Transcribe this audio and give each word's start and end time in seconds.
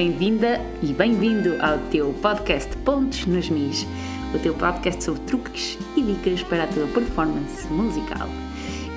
bem-vinda 0.00 0.58
e 0.82 0.94
bem-vindo 0.94 1.58
ao 1.62 1.76
teu 1.90 2.14
podcast 2.22 2.74
Pontos 2.78 3.26
nos 3.26 3.50
Mis, 3.50 3.86
o 4.34 4.38
teu 4.38 4.54
podcast 4.54 5.04
sobre 5.04 5.20
truques 5.24 5.76
e 5.94 6.00
dicas 6.02 6.42
para 6.42 6.64
a 6.64 6.66
tua 6.68 6.86
performance 6.86 7.66
musical. 7.68 8.26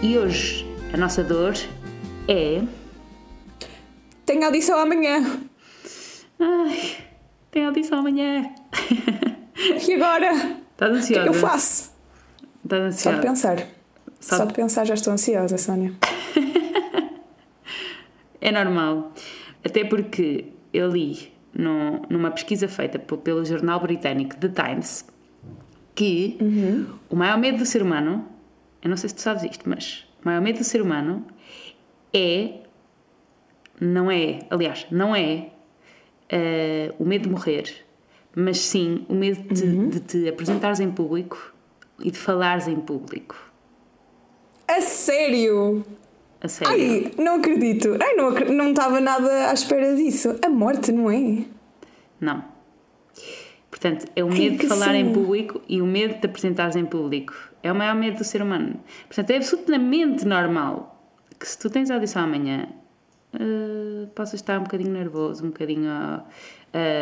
E 0.01 0.17
hoje 0.17 0.65
a 0.93 0.95
nossa 0.97 1.21
dor 1.21 1.55
é. 2.29 2.61
Tenho 4.25 4.45
audição 4.45 4.79
amanhã. 4.79 5.41
Ai, 6.39 6.95
tenho 7.51 7.67
audição 7.67 7.99
amanhã. 7.99 8.49
E 9.85 9.93
agora? 9.95 10.31
Estás 10.71 10.89
O 10.89 10.93
que 10.93 10.99
ansiosa? 10.99 11.19
é 11.19 11.23
que 11.23 11.29
eu 11.29 11.33
faço? 11.33 11.91
Estás 12.63 12.81
Só 13.01 13.09
ansiosa? 13.09 13.17
de 13.19 13.27
pensar. 13.27 13.57
Só 14.21 14.37
Só 14.37 14.43
de- 14.43 14.47
de 14.47 14.53
pensar 14.53 14.85
já 14.85 14.93
estou 14.93 15.11
ansiosa, 15.11 15.57
Sónia. 15.57 15.91
É 18.39 18.51
normal. 18.51 19.11
Até 19.65 19.85
porque 19.85 20.47
eu 20.73 20.89
li 20.89 21.31
no- 21.53 22.01
numa 22.09 22.31
pesquisa 22.31 22.67
feita 22.67 22.97
pelo 22.99 23.45
jornal 23.45 23.79
britânico 23.79 24.35
The 24.37 24.49
Times 24.49 25.05
que 25.95 26.37
o 27.09 27.15
maior 27.15 27.37
medo 27.37 27.59
do 27.59 27.65
ser 27.65 27.81
humano, 27.83 28.27
eu 28.81 28.89
não 28.89 28.97
sei 28.97 29.09
se 29.09 29.15
tu 29.15 29.21
sabes 29.21 29.43
isto, 29.43 29.69
mas 29.69 30.05
o 30.23 30.25
maior 30.25 30.41
medo 30.41 30.57
do 30.59 30.63
ser 30.63 30.81
humano 30.81 31.25
é. 32.13 32.59
Não 33.79 34.09
é, 34.09 34.39
aliás, 34.49 34.85
não 34.91 35.15
é 35.15 35.49
eh, 36.29 36.93
o 36.99 37.03
medo 37.05 37.23
de 37.23 37.29
morrer, 37.29 37.85
mas 38.35 38.59
sim 38.59 39.05
o 39.09 39.13
medo 39.15 39.53
de, 39.53 39.87
de 39.89 39.99
te 39.99 40.29
apresentares 40.29 40.79
em 40.79 40.89
público 40.91 41.53
e 41.99 42.09
de 42.11 42.17
falares 42.17 42.67
em 42.67 42.75
público. 42.79 43.35
A 44.67 44.79
sério? 44.81 45.83
A 46.43 46.47
sério. 46.47 46.73
Ai, 46.73 47.11
não 47.17 47.35
acredito. 47.35 47.97
Ai, 48.01 48.15
não 48.15 48.31
não 48.31 48.71
estava 48.71 48.99
nada 48.99 49.49
à 49.49 49.53
espera 49.53 49.95
disso. 49.95 50.37
A 50.45 50.49
morte, 50.49 50.91
não 50.91 51.09
é? 51.09 51.45
Não. 52.19 52.43
Portanto, 53.69 54.05
é 54.15 54.23
o 54.23 54.29
medo 54.29 54.57
de 54.57 54.67
falar 54.67 54.93
em 54.93 55.03
cena. 55.05 55.13
público 55.13 55.61
e 55.67 55.81
o 55.81 55.85
medo 55.85 56.15
de 56.15 56.19
te 56.21 56.25
apresentares 56.27 56.75
em 56.75 56.85
público. 56.85 57.33
É 57.63 57.71
o 57.71 57.75
maior 57.75 57.95
medo 57.95 58.17
do 58.17 58.23
ser 58.23 58.41
humano. 58.41 58.79
Portanto, 59.07 59.29
é 59.31 59.37
absolutamente 59.37 60.25
normal 60.25 61.09
que 61.39 61.47
se 61.47 61.57
tu 61.57 61.69
tens 61.69 61.89
audição 61.89 62.23
amanhã, 62.23 62.67
eh, 63.33 64.07
possas 64.13 64.35
estar 64.35 64.59
um 64.59 64.63
bocadinho 64.63 64.91
nervoso, 64.91 65.43
um 65.43 65.47
bocadinho 65.47 65.89
ah, 65.89 66.23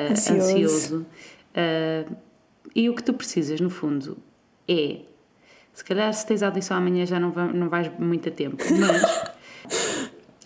Ansioso. 0.10 0.42
ansioso. 0.52 1.06
Ah, 1.56 2.06
e 2.76 2.90
o 2.90 2.96
que 2.96 3.04
tu 3.04 3.14
precisas, 3.14 3.60
no 3.60 3.70
fundo, 3.70 4.18
é. 4.68 5.02
Se 5.74 5.84
calhar, 5.86 6.14
se 6.14 6.26
tens 6.28 6.44
audição 6.44 6.78
amanhã, 6.78 7.06
já 7.06 7.20
não, 7.20 7.32
vai, 7.32 7.52
não 7.52 7.70
vais 7.70 7.92
muito 8.00 8.30
a 8.30 8.32
tempo. 8.32 8.58
Mas. 8.80 9.31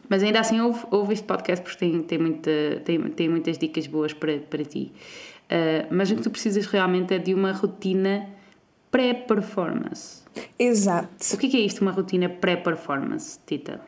Mas 0.09 0.23
ainda 0.23 0.39
assim, 0.39 0.59
ouve, 0.59 0.85
ouve 0.91 1.13
este 1.13 1.25
podcast 1.25 1.63
porque 1.63 1.79
tem, 1.79 2.01
tem, 2.03 2.17
muita, 2.17 2.51
tem, 2.83 3.01
tem 3.01 3.29
muitas 3.29 3.57
dicas 3.57 3.87
boas 3.87 4.13
para, 4.13 4.37
para 4.37 4.63
ti. 4.63 4.91
Uh, 5.45 5.87
mas 5.91 6.09
o 6.11 6.15
que 6.15 6.21
tu 6.21 6.29
precisas 6.29 6.65
realmente 6.65 7.13
é 7.13 7.19
de 7.19 7.33
uma 7.33 7.51
rotina 7.51 8.27
pré-performance. 8.91 10.23
Exato. 10.57 11.09
O 11.33 11.37
que 11.37 11.47
é, 11.47 11.49
que 11.49 11.57
é 11.57 11.59
isto, 11.61 11.81
uma 11.81 11.91
rotina 11.91 12.29
pré-performance, 12.29 13.39
Tita? 13.45 13.81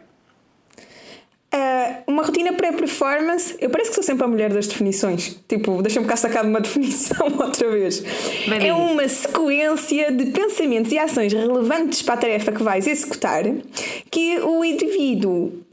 Ah, 1.51 2.03
uma 2.07 2.23
rotina 2.23 2.53
pré-performance. 2.53 3.55
Eu 3.59 3.69
parece 3.69 3.89
que 3.89 3.95
sou 3.95 4.03
sempre 4.03 4.25
a 4.25 4.27
mulher 4.27 4.51
das 4.51 4.67
definições. 4.67 5.39
Tipo, 5.47 5.81
deixa-me 5.81 6.05
cá 6.05 6.15
sacar 6.15 6.43
de 6.43 6.49
uma 6.49 6.59
definição 6.61 7.25
outra 7.39 7.69
vez. 7.71 8.03
Bem 8.47 8.67
é 8.67 8.73
uma 8.73 9.07
sequência 9.07 10.11
de 10.11 10.27
pensamentos 10.27 10.91
e 10.91 10.99
ações 10.99 11.33
relevantes 11.33 12.01
para 12.01 12.15
a 12.15 12.17
tarefa 12.17 12.51
que 12.51 12.61
vais 12.61 12.85
executar 12.85 13.43
que 14.11 14.39
o 14.39 14.63
indivíduo. 14.63 15.63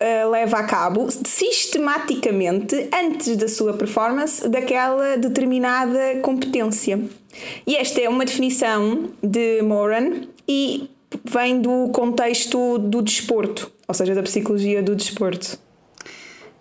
Ah, 0.00 0.26
leva 0.30 0.58
a 0.58 0.64
cabo 0.64 1.08
sistematicamente 1.10 2.88
antes 2.92 3.36
da 3.36 3.48
sua 3.48 3.72
performance 3.74 4.46
daquela 4.48 5.16
determinada 5.16 6.20
competência. 6.22 7.00
E 7.66 7.76
esta 7.76 8.00
é 8.00 8.08
uma 8.08 8.24
definição 8.24 9.10
de 9.22 9.62
Moran 9.62 10.22
e 10.46 10.90
vem 11.24 11.60
do 11.60 11.88
contexto 11.88 12.78
do 12.78 13.02
desporto, 13.02 13.70
ou 13.88 13.94
seja, 13.94 14.14
da 14.14 14.22
psicologia 14.22 14.82
do 14.82 14.94
desporto. 14.94 15.58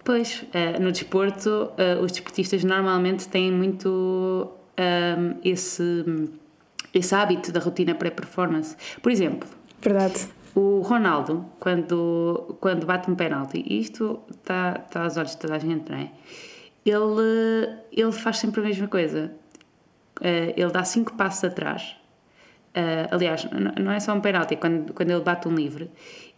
Pois, 0.03 0.43
uh, 0.43 0.81
no 0.81 0.91
desporto, 0.91 1.49
uh, 1.49 2.03
os 2.03 2.11
desportistas 2.11 2.63
normalmente 2.63 3.27
têm 3.27 3.51
muito 3.51 4.49
um, 4.77 5.39
esse, 5.43 6.05
esse 6.93 7.13
hábito 7.13 7.51
da 7.51 7.59
rotina 7.59 7.93
pré-performance. 7.93 8.75
Por 9.01 9.11
exemplo, 9.11 9.47
Verdade. 9.81 10.27
O 10.53 10.81
Ronaldo, 10.81 11.45
quando, 11.59 12.57
quando 12.59 12.85
bate 12.85 13.09
um 13.09 13.15
penalti, 13.15 13.63
e 13.65 13.79
isto 13.79 14.19
está 14.29 14.73
tá 14.73 15.03
aos 15.03 15.15
olhos 15.15 15.31
de 15.31 15.37
toda 15.37 15.55
a 15.55 15.59
gente, 15.59 15.89
não 15.89 15.97
é? 15.97 16.11
Ele, 16.85 17.77
ele 17.91 18.11
faz 18.11 18.39
sempre 18.39 18.59
a 18.59 18.63
mesma 18.63 18.87
coisa. 18.87 19.31
Eh, 20.19 20.53
ele 20.57 20.71
dá 20.71 20.83
cinco 20.83 21.13
passos 21.13 21.43
atrás. 21.45 21.95
Eh, 22.73 23.07
aliás, 23.11 23.47
não 23.79 23.91
é 23.91 23.99
só 23.99 24.13
um 24.13 24.19
penalti, 24.19 24.55
é 24.55 24.57
quando, 24.57 24.93
quando 24.93 25.11
ele 25.11 25.21
bate 25.21 25.47
um 25.47 25.55
livre. 25.55 25.89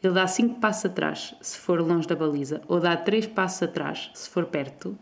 Ele 0.03 0.13
dá 0.13 0.27
cinco 0.27 0.59
passos 0.59 0.85
atrás 0.85 1.33
se 1.41 1.57
for 1.57 1.79
longe 1.79 2.07
da 2.07 2.15
baliza, 2.15 2.61
ou 2.67 2.79
dá 2.79 2.95
três 2.97 3.25
passos 3.25 3.63
atrás 3.63 4.11
se 4.13 4.29
for 4.29 4.45
perto. 4.45 4.97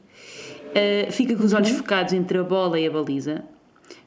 Eh, 0.73 1.09
fica 1.11 1.35
com 1.35 1.43
os 1.43 1.53
olhos 1.53 1.71
focados 1.71 2.13
entre 2.13 2.37
a 2.37 2.43
bola 2.43 2.79
e 2.79 2.87
a 2.87 2.91
baliza. 2.91 3.43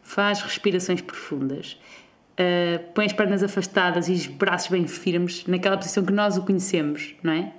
Faz 0.03 0.41
respirações 0.41 1.01
profundas. 1.01 1.79
Uh, 2.35 2.93
põe 2.93 3.07
as 3.07 3.13
pernas 3.13 3.45
afastadas 3.45 4.09
e 4.09 4.13
os 4.13 4.27
braços 4.27 4.69
bem 4.69 4.89
firmes 4.89 5.47
naquela 5.47 5.77
posição 5.77 6.05
que 6.05 6.13
nós 6.13 6.37
o 6.37 6.43
conhecemos, 6.43 7.15
não 7.23 7.33
é? 7.33 7.53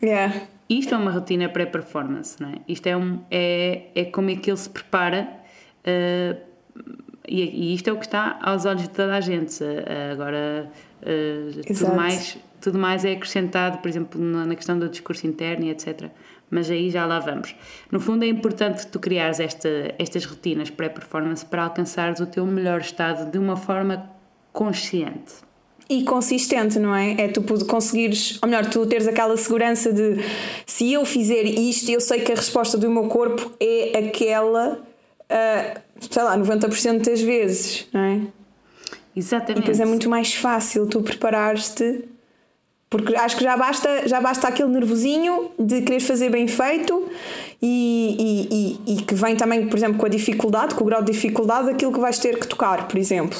Yeah. 0.00 0.42
Isto 0.70 0.94
é 0.94 0.98
uma 0.98 1.10
rotina 1.10 1.48
pré-performance, 1.48 2.40
não 2.40 2.50
é? 2.50 2.54
Isto 2.68 2.86
é, 2.86 2.96
um, 2.96 3.20
é, 3.28 3.88
é 3.94 4.04
como 4.04 4.30
é 4.30 4.36
que 4.36 4.50
ele 4.50 4.56
se 4.56 4.70
prepara 4.70 5.28
uh, 5.80 6.40
e, 7.26 7.42
e 7.42 7.74
isto 7.74 7.90
é 7.90 7.92
o 7.92 7.96
que 7.96 8.06
está 8.06 8.38
aos 8.40 8.64
olhos 8.64 8.82
de 8.82 8.90
toda 8.90 9.16
a 9.16 9.20
gente. 9.20 9.64
Uh, 9.64 10.12
agora, 10.12 10.70
tudo, 11.66 11.96
mais, 11.96 12.38
tudo 12.60 12.78
mais 12.78 13.04
é 13.04 13.12
acrescentado, 13.12 13.78
por 13.78 13.88
exemplo, 13.88 14.20
na 14.20 14.46
na 14.46 14.54
questão 14.54 14.78
do 14.78 14.88
discurso 14.88 15.26
interno 15.26 15.64
e 15.66 15.70
etc. 15.70 16.08
Mas 16.50 16.70
aí 16.70 16.90
já 16.90 17.04
lá 17.04 17.18
vamos. 17.18 17.54
No 17.90 18.00
fundo, 18.00 18.24
é 18.24 18.28
importante 18.28 18.86
tu 18.86 18.98
criares 18.98 19.38
esta, 19.38 19.68
estas 19.98 20.24
rotinas 20.24 20.70
pré-performance 20.70 21.44
para 21.44 21.64
alcançares 21.64 22.20
o 22.20 22.26
teu 22.26 22.46
melhor 22.46 22.80
estado 22.80 23.30
de 23.30 23.38
uma 23.38 23.56
forma 23.56 24.10
consciente. 24.52 25.34
E 25.90 26.02
consistente, 26.04 26.78
não 26.78 26.94
é? 26.94 27.12
É 27.12 27.28
tu 27.28 27.42
conseguires, 27.64 28.38
ou 28.42 28.48
melhor, 28.48 28.66
tu 28.66 28.84
teres 28.86 29.06
aquela 29.06 29.36
segurança 29.36 29.90
de 29.90 30.18
se 30.66 30.92
eu 30.92 31.04
fizer 31.06 31.44
isto, 31.44 31.90
eu 31.90 32.00
sei 32.00 32.20
que 32.20 32.30
a 32.30 32.34
resposta 32.34 32.76
do 32.76 32.90
meu 32.90 33.04
corpo 33.08 33.52
é 33.58 33.98
aquela, 33.98 34.82
ah, 35.30 35.80
sei 35.98 36.22
lá, 36.22 36.36
90% 36.36 37.04
das 37.04 37.22
vezes, 37.22 37.86
não 37.92 38.00
é? 38.00 38.20
E 39.16 39.18
Exatamente. 39.18 39.60
depois 39.60 39.80
é 39.80 39.86
muito 39.86 40.10
mais 40.10 40.34
fácil 40.34 40.86
tu 40.86 41.00
preparares-te, 41.00 42.04
porque 42.90 43.14
acho 43.14 43.36
que 43.36 43.44
já 43.44 43.56
basta, 43.56 44.08
já 44.08 44.20
basta 44.20 44.48
aquele 44.48 44.70
nervosinho 44.70 45.50
de 45.58 45.82
querer 45.82 46.00
fazer 46.00 46.30
bem 46.30 46.46
feito 46.48 47.06
e, 47.60 48.78
e, 48.86 48.92
e, 48.92 48.94
e 48.94 49.02
que 49.02 49.14
vem 49.14 49.36
também, 49.36 49.66
por 49.66 49.76
exemplo, 49.76 49.98
com 49.98 50.06
a 50.06 50.08
dificuldade, 50.08 50.74
com 50.74 50.84
o 50.84 50.86
grau 50.86 51.02
de 51.02 51.12
dificuldade 51.12 51.66
daquilo 51.66 51.92
que 51.92 52.00
vais 52.00 52.18
ter 52.18 52.38
que 52.38 52.46
tocar, 52.46 52.88
por 52.88 52.96
exemplo. 52.98 53.38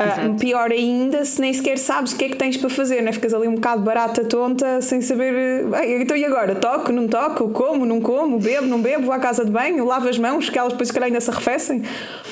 Exato. 0.00 0.34
pior 0.34 0.72
ainda 0.72 1.24
se 1.24 1.40
nem 1.40 1.52
sequer 1.52 1.78
sabes 1.78 2.12
o 2.12 2.16
que 2.16 2.24
é 2.24 2.28
que 2.30 2.34
tens 2.36 2.56
para 2.56 2.68
fazer, 2.68 3.02
né? 3.02 3.12
ficas 3.12 3.32
ali 3.32 3.46
um 3.46 3.54
bocado 3.54 3.82
barata, 3.82 4.24
tonta, 4.24 4.80
sem 4.80 5.00
saber. 5.00 5.32
eh, 5.32 5.62
"Bem, 5.64 6.02
então 6.02 6.16
e 6.16 6.24
agora? 6.24 6.56
Toco, 6.56 6.90
não 6.90 7.06
toco? 7.06 7.50
Como, 7.50 7.86
não 7.86 8.00
como? 8.00 8.38
Bebo, 8.40 8.66
não 8.66 8.80
bebo? 8.82 9.04
Vou 9.04 9.12
à 9.12 9.20
casa 9.20 9.44
de 9.44 9.50
banho? 9.52 9.84
Lavo 9.84 10.08
as 10.08 10.18
mãos, 10.18 10.50
que 10.50 10.58
elas 10.58 10.72
depois 10.72 10.88
se 10.88 10.94
calhar 10.94 11.06
ainda 11.06 11.20
se 11.20 11.30
arrefecem? 11.30 11.84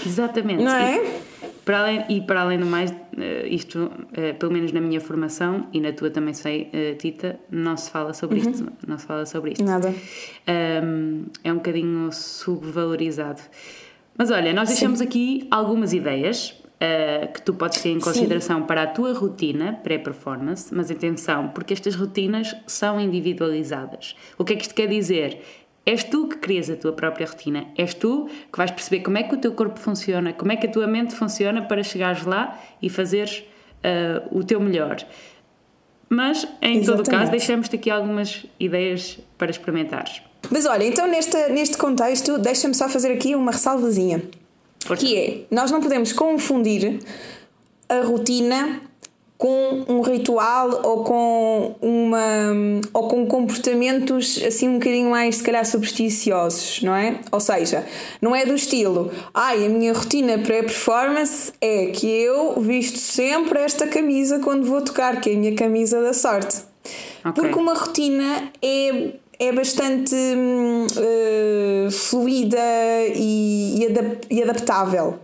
Exatamente. 0.05 0.65
Não 0.65 0.75
é? 0.75 0.97
E 0.97 1.30
para 1.65 1.81
além, 1.81 2.05
e 2.09 2.21
para 2.21 2.41
além 2.43 2.59
do 2.59 2.67
mais, 2.67 2.93
eh, 3.19 3.47
isto, 3.49 3.91
eh, 4.13 4.33
pelo 4.33 4.53
menos 4.53 4.73
na 4.73 4.81
minha 4.81 5.01
formação 5.01 5.67
e 5.73 5.81
na 5.81 5.93
tua 5.93 6.11
também 6.11 6.35
sei, 6.35 6.69
eh, 6.73 6.95
Tita, 6.95 7.39
não 7.51 7.77
se 7.77 7.91
fala 7.91 8.13
sobre 8.13 8.41
Uhum. 8.41 8.51
isto. 8.51 8.73
Não 8.87 8.99
se 8.99 9.07
fala 9.07 9.27
sobre 9.27 9.53
isto. 9.53 9.65
Nada. 9.65 9.95
Um, 10.85 11.25
é 11.45 11.53
um 11.53 11.57
bocadinho 11.57 12.11
subvalorizado. 12.13 13.41
Mas 14.17 14.31
olha, 14.31 14.53
nós 14.53 14.69
deixamos 14.69 15.01
aqui 15.01 15.47
algumas 15.51 15.93
ideias 15.93 16.51
uh, 16.51 17.33
que 17.33 17.41
tu 17.43 17.55
podes 17.55 17.81
ter 17.81 17.91
em 17.91 17.99
consideração 18.01 18.63
para 18.65 18.83
a 18.83 18.87
tua 18.87 19.15
rotina 19.15 19.73
pré-performance, 19.83 20.75
mas 20.75 20.91
atenção, 20.91 21.49
porque 21.49 21.73
estas 21.73 21.95
rotinas 21.95 22.55
são 22.67 23.01
individualizadas. 23.01 24.15
O 24.37 24.45
que 24.45 24.53
é 24.53 24.57
que 24.57 24.63
isto 24.63 24.75
quer 24.75 24.89
dizer? 24.89 25.41
És 25.85 26.05
tu 26.05 26.29
que 26.29 26.37
crias 26.37 26.69
a 26.69 26.77
tua 26.77 26.93
própria 26.93 27.27
rotina, 27.27 27.67
és 27.77 27.95
tu 27.95 28.29
que 28.53 28.59
vais 28.59 28.71
perceber 28.71 29.01
como 29.03 29.17
é 29.19 29.23
que 29.23 29.35
o 29.35 29.39
teu 29.39 29.53
corpo 29.53 29.79
funciona, 29.79 30.33
como 30.33 30.53
é 30.53 30.57
que 30.57 30.67
a 30.67 30.71
tua 30.71 30.87
mente 30.87 31.15
funciona 31.15 31.63
para 31.63 31.83
chegares 31.83 32.25
lá 32.25 32.59
e 32.83 32.91
fazeres 32.91 33.45
uh, 33.85 34.39
o 34.39 34.45
teu 34.45 34.61
melhor. 34.61 34.99
Mas, 36.09 36.47
em 36.61 36.83
todo 36.83 37.01
o 37.01 37.05
caso, 37.05 37.11
Exatamente. 37.11 37.31
deixamos-te 37.31 37.77
aqui 37.77 37.89
algumas 37.89 38.45
ideias 38.59 39.19
para 39.39 39.51
experimentares. 39.51 40.21
Mas 40.51 40.67
olha, 40.67 40.85
então 40.85 41.07
neste, 41.07 41.37
neste 41.49 41.79
contexto, 41.79 42.37
deixa-me 42.39 42.75
só 42.75 42.89
fazer 42.89 43.13
aqui 43.13 43.35
uma 43.35 43.53
ressalvazinha. 43.53 44.23
Força. 44.85 45.05
Que 45.05 45.17
é, 45.17 45.41
nós 45.51 45.71
não 45.71 45.81
podemos 45.81 46.13
confundir 46.13 46.99
a 47.89 48.01
rotina 48.01 48.81
com 49.41 49.87
um 49.89 50.03
ritual 50.03 50.83
ou 50.85 51.03
com 51.03 51.75
uma 51.81 52.21
ou 52.93 53.09
com 53.09 53.25
comportamentos 53.25 54.39
assim 54.47 54.69
um 54.69 54.75
bocadinho 54.75 55.09
mais 55.09 55.37
se 55.37 55.43
calhar 55.43 55.65
supersticiosos, 55.65 56.83
não 56.83 56.95
é? 56.95 57.21
Ou 57.33 57.41
seja, 57.41 57.87
não 58.21 58.37
é 58.37 58.45
do 58.45 58.55
estilo, 58.55 59.11
ai, 59.33 59.65
a 59.65 59.69
minha 59.71 59.95
rotina 59.95 60.39
pré-performance 60.39 61.55
é 61.59 61.87
que 61.87 62.07
eu 62.07 62.61
visto 62.61 62.99
sempre 62.99 63.61
esta 63.61 63.87
camisa 63.87 64.41
quando 64.41 64.67
vou 64.67 64.83
tocar, 64.83 65.19
que 65.23 65.31
é 65.31 65.33
a 65.33 65.39
minha 65.39 65.55
camisa 65.55 66.03
da 66.03 66.13
sorte. 66.13 66.59
Okay. 67.21 67.33
Porque 67.33 67.59
uma 67.59 67.73
rotina 67.73 68.53
é 68.61 69.13
é 69.41 69.51
bastante 69.53 70.15
uh, 70.15 71.91
fluida 71.91 72.59
e, 73.15 73.79
e, 73.79 73.87
adap 73.87 74.27
e 74.29 74.43
adaptável. 74.43 75.19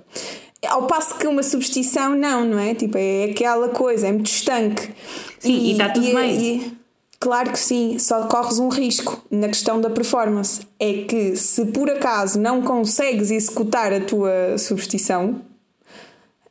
Ao 0.68 0.86
passo 0.86 1.16
que 1.16 1.26
uma 1.26 1.42
substituição, 1.42 2.14
não, 2.14 2.44
não 2.44 2.58
é? 2.58 2.74
Tipo, 2.74 2.98
é 2.98 3.24
aquela 3.24 3.68
coisa, 3.68 4.08
é 4.08 4.12
muito 4.12 4.30
estanque. 4.30 4.90
Sim, 5.38 5.58
e 5.58 5.72
está 5.72 5.88
tudo 5.90 6.06
e, 6.06 6.14
bem. 6.14 6.40
E, 6.40 6.72
claro 7.18 7.50
que 7.50 7.58
sim, 7.58 7.98
só 7.98 8.26
corres 8.26 8.58
um 8.58 8.68
risco 8.68 9.22
na 9.30 9.48
questão 9.48 9.80
da 9.80 9.90
performance. 9.90 10.60
É 10.78 11.04
que 11.04 11.36
se 11.36 11.64
por 11.66 11.90
acaso 11.90 12.38
não 12.40 12.62
consegues 12.62 13.30
executar 13.30 13.92
a 13.92 14.00
tua 14.00 14.58
substituição, 14.58 15.40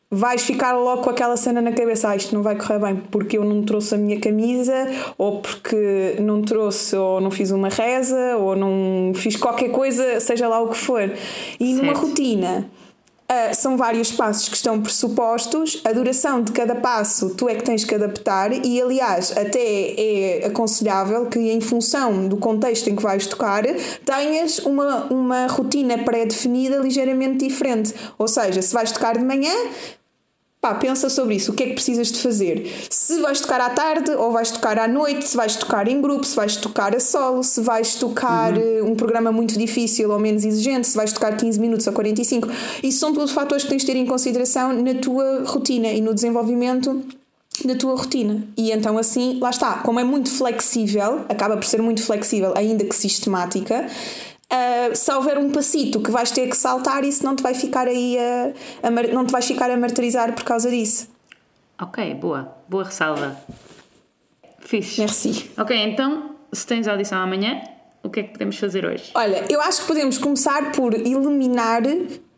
vais 0.10 0.44
ficar 0.44 0.74
logo 0.74 1.04
com 1.04 1.10
aquela 1.10 1.36
cena 1.36 1.62
na 1.62 1.72
cabeça, 1.72 2.10
ah, 2.10 2.16
isto 2.16 2.34
não 2.34 2.42
vai 2.42 2.56
correr 2.56 2.80
bem 2.80 2.96
porque 3.12 3.38
eu 3.38 3.44
não 3.44 3.64
trouxe 3.64 3.96
a 3.96 3.98
minha 3.98 4.20
camisa, 4.20 4.74
ou 5.18 5.42
porque 5.42 6.16
não 6.20 6.42
trouxe, 6.42 6.96
ou 6.96 7.20
não 7.20 7.32
fiz 7.32 7.52
uma 7.52 7.70
reza, 7.70 8.38
ou 8.38 8.56
não 8.56 9.12
fiz 9.14 9.36
qualquer 9.36 9.70
coisa, 9.70 10.20
seja 10.20 10.48
lá 10.48 10.62
o 10.62 10.70
que 10.70 10.78
for. 10.78 11.02
E 11.60 11.74
certo. 11.74 11.82
numa 11.82 11.94
rotina 11.94 12.70
Uh, 13.26 13.56
são 13.56 13.76
vários 13.76 14.12
passos 14.12 14.48
que 14.48 14.56
estão 14.56 14.80
pressupostos, 14.80 15.82
a 15.84 15.92
duração 15.92 16.44
de 16.44 16.52
cada 16.52 16.76
passo 16.76 17.34
tu 17.34 17.50
é 17.50 17.56
que 17.56 17.64
tens 17.64 17.84
que 17.84 17.96
adaptar, 17.96 18.54
e 18.64 18.80
aliás, 18.80 19.36
até 19.36 19.96
é 19.98 20.46
aconselhável 20.46 21.26
que, 21.26 21.40
em 21.40 21.60
função 21.60 22.28
do 22.28 22.38
contexto 22.38 22.88
em 22.88 22.96
que 22.96 23.02
vais 23.02 23.26
tocar, 23.26 23.64
tenhas 24.06 24.60
uma, 24.60 25.06
uma 25.06 25.48
rotina 25.48 25.98
pré-definida 25.98 26.78
ligeiramente 26.78 27.48
diferente. 27.48 27.96
Ou 28.16 28.28
seja, 28.28 28.62
se 28.62 28.72
vais 28.72 28.92
tocar 28.92 29.18
de 29.18 29.26
manhã, 29.26 29.54
Pá, 30.66 30.74
pensa 30.74 31.12
sobre 31.12 31.36
isso. 31.36 31.52
O 31.52 31.54
que 31.54 31.62
é 31.62 31.68
que 31.68 31.74
precisas 31.74 32.12
de 32.12 32.20
fazer? 32.20 32.88
Se 32.90 33.22
vais 33.22 33.40
tocar 33.40 33.62
à 33.62 33.70
tarde 33.70 34.10
ou 34.16 34.32
vais 34.32 34.50
tocar 34.50 34.80
à 34.80 34.88
noite, 34.88 35.28
se 35.28 35.38
vais 35.38 35.56
tocar 35.56 35.88
em 35.88 36.02
grupo, 36.02 36.26
se 36.26 36.36
vais 36.36 36.56
tocar 36.56 36.96
a 36.96 37.00
solo, 37.00 37.44
se 37.44 37.62
vais 37.62 37.94
tocar 37.94 38.52
uhum. 38.52 38.64
Eh, 38.80 38.82
um 38.82 38.96
programa 38.96 39.32
muito 39.32 39.60
difícil 39.60 40.10
ou 40.10 40.18
menos 40.18 40.44
exigente, 40.44 40.88
se 40.88 40.98
vais 40.98 41.14
tocar 41.14 41.38
15 41.38 41.60
minutos 41.60 41.86
ou 41.86 41.94
45. 41.94 42.50
Isso 42.82 42.98
são 42.98 43.14
todos 43.14 43.32
fatores 43.32 43.64
que 43.64 43.70
tens 43.70 43.84
de 43.84 43.86
ter 43.86 43.96
em 43.96 44.08
consideração 44.08 44.74
na 44.74 44.96
tua 44.96 45.44
rotina 45.46 45.90
e 45.90 46.02
no 46.02 46.16
desenvolvimento 46.16 47.00
da 47.64 47.76
tua 47.76 47.96
rotina. 47.96 48.44
E 48.58 48.72
então, 48.72 48.98
assim, 48.98 49.38
lá 49.40 49.52
está. 49.52 49.74
Como 49.84 50.00
é 50.00 50.04
muito 50.04 50.32
flexível, 50.32 51.26
acaba 51.30 51.56
por 51.58 51.66
ser 51.66 51.80
muito 51.80 52.02
flexível, 52.02 52.54
ainda 52.58 52.84
que 52.84 52.96
sistemática 52.96 53.88
Uh, 54.56 54.96
se 54.96 55.12
houver 55.12 55.38
um 55.38 55.50
passito 55.50 56.00
que 56.00 56.10
vais 56.10 56.32
ter 56.32 56.48
que 56.48 56.56
saltar, 56.56 57.04
isso 57.04 57.26
não 57.26 57.36
te 57.36 57.44
vai 57.44 57.54
ficar 57.54 57.88
aí 57.88 58.18
a, 58.18 58.88
a, 58.88 58.92
não 58.92 59.26
te 59.26 59.32
vais 59.32 59.46
ficar 59.46 59.70
a 59.70 59.76
martirizar 59.76 60.34
por 60.34 60.44
causa 60.44 60.70
disso. 60.70 61.10
Ok, 61.82 62.14
boa, 62.16 62.56
boa 62.70 62.86
ressalva. 62.86 63.38
Fixe. 64.60 65.00
Merci. 65.00 65.52
Ok, 65.58 65.76
então, 65.76 66.36
se 66.54 66.66
tens 66.66 66.88
audição 66.88 67.20
amanhã, 67.20 67.62
o 68.02 68.10
que 68.10 68.22
é 68.22 68.24
que 68.24 68.32
podemos 68.32 68.58
fazer 68.58 68.86
hoje? 68.86 69.12
Olha, 69.14 69.46
eu 69.50 69.60
acho 69.60 69.82
que 69.82 69.88
podemos 69.88 70.18
começar 70.18 70.72
por 70.72 70.94
eliminar 70.94 71.82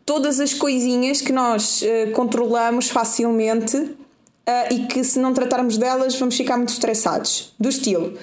todas 0.06 0.40
as 0.40 0.54
coisinhas 0.54 1.22
que 1.22 1.32
nós 1.32 1.82
uh, 1.82 2.12
controlamos 2.14 2.90
facilmente 2.90 3.78
uh, 3.78 3.96
e 4.72 4.88
que 4.88 5.04
se 5.04 5.20
não 5.20 5.34
tratarmos 5.34 5.78
delas 5.78 6.16
vamos 6.16 6.36
ficar 6.36 6.58
muito 6.58 6.70
estressados. 6.70 7.54
Do 7.60 7.70
estilo 7.70 8.18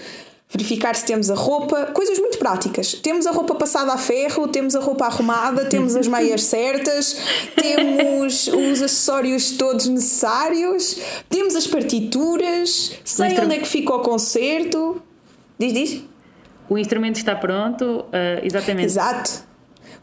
verificar 0.51 0.95
se 0.95 1.05
temos 1.05 1.31
a 1.31 1.35
roupa, 1.35 1.87
coisas 1.87 2.19
muito 2.19 2.39
práticas. 2.39 2.95
Temos 2.95 3.27
a 3.27 3.33
roupa 3.33 3.55
passada 3.55 3.93
a 3.93 3.99
ferro, 3.99 4.47
temos 4.49 4.77
a 4.77 4.81
roupa 4.81 5.07
arrumada, 5.07 5.65
temos 5.65 5.97
as 5.97 6.07
meias 6.07 6.43
certas, 6.45 7.17
temos 7.57 8.47
os 8.49 8.83
acessórios 8.83 9.53
todos 9.53 9.87
necessários, 9.87 10.99
temos 11.29 11.57
as 11.57 11.67
partituras, 11.67 12.93
sei 13.05 13.39
onde 13.41 13.57
é 13.57 13.59
que 13.59 13.69
fica 13.69 13.95
o 13.95 14.01
concerto. 14.01 15.03
Diz, 15.59 15.73
diz. 15.73 16.03
O 16.69 16.79
instrumento 16.79 17.17
está 17.17 17.35
pronto, 17.35 17.85
uh, 17.85 18.45
exatamente. 18.45 18.87
Exato 18.87 19.54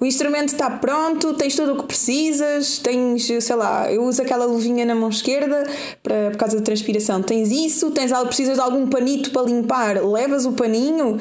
o 0.01 0.06
instrumento 0.06 0.48
está 0.48 0.68
pronto, 0.68 1.36
tens 1.36 1.56
tudo 1.56 1.74
o 1.74 1.77
que 1.77 1.86
precisas, 1.86 2.80
tens, 2.80 3.27
sei 3.27 3.56
lá, 3.56 3.94
eu 3.94 4.03
uso 4.03 4.19
aquela 4.19 4.45
luvinha 4.45 4.83
na 4.83 4.95
mão 4.95 5.09
esquerda 5.09 5.63
para, 6.01 6.31
por 6.31 6.38
causa 6.38 6.57
da 6.57 6.63
transpiração. 6.63 7.21
Tens 7.21 7.51
isso, 7.51 7.92
tens 7.92 8.12
algo, 8.12 8.25
precisas 8.25 8.56
de 8.56 8.62
algum 8.62 8.88
panito 8.88 9.30
para 9.30 9.44
limpar, 9.44 10.03
levas 10.03 10.48
o 10.48 10.53
paninho, 10.53 11.19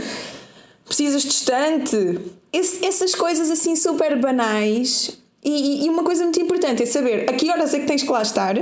precisas 0.87 1.21
de 1.21 1.29
estante. 1.29 2.21
Esse, 2.51 2.87
essas 2.87 3.15
coisas 3.15 3.51
assim 3.51 3.77
super 3.77 4.19
banais. 4.19 5.11
E, 5.45 5.85
e, 5.85 5.89
uma 5.91 6.03
coisa 6.03 6.23
muito 6.23 6.41
importante 6.41 6.83
é 6.83 6.87
saber 6.87 7.29
a 7.29 7.35
que 7.35 7.51
horas 7.51 7.75
é 7.75 7.81
que 7.81 7.87
tens 7.87 8.03
que 8.03 8.11
lá 8.11 8.23
estar, 8.23 8.57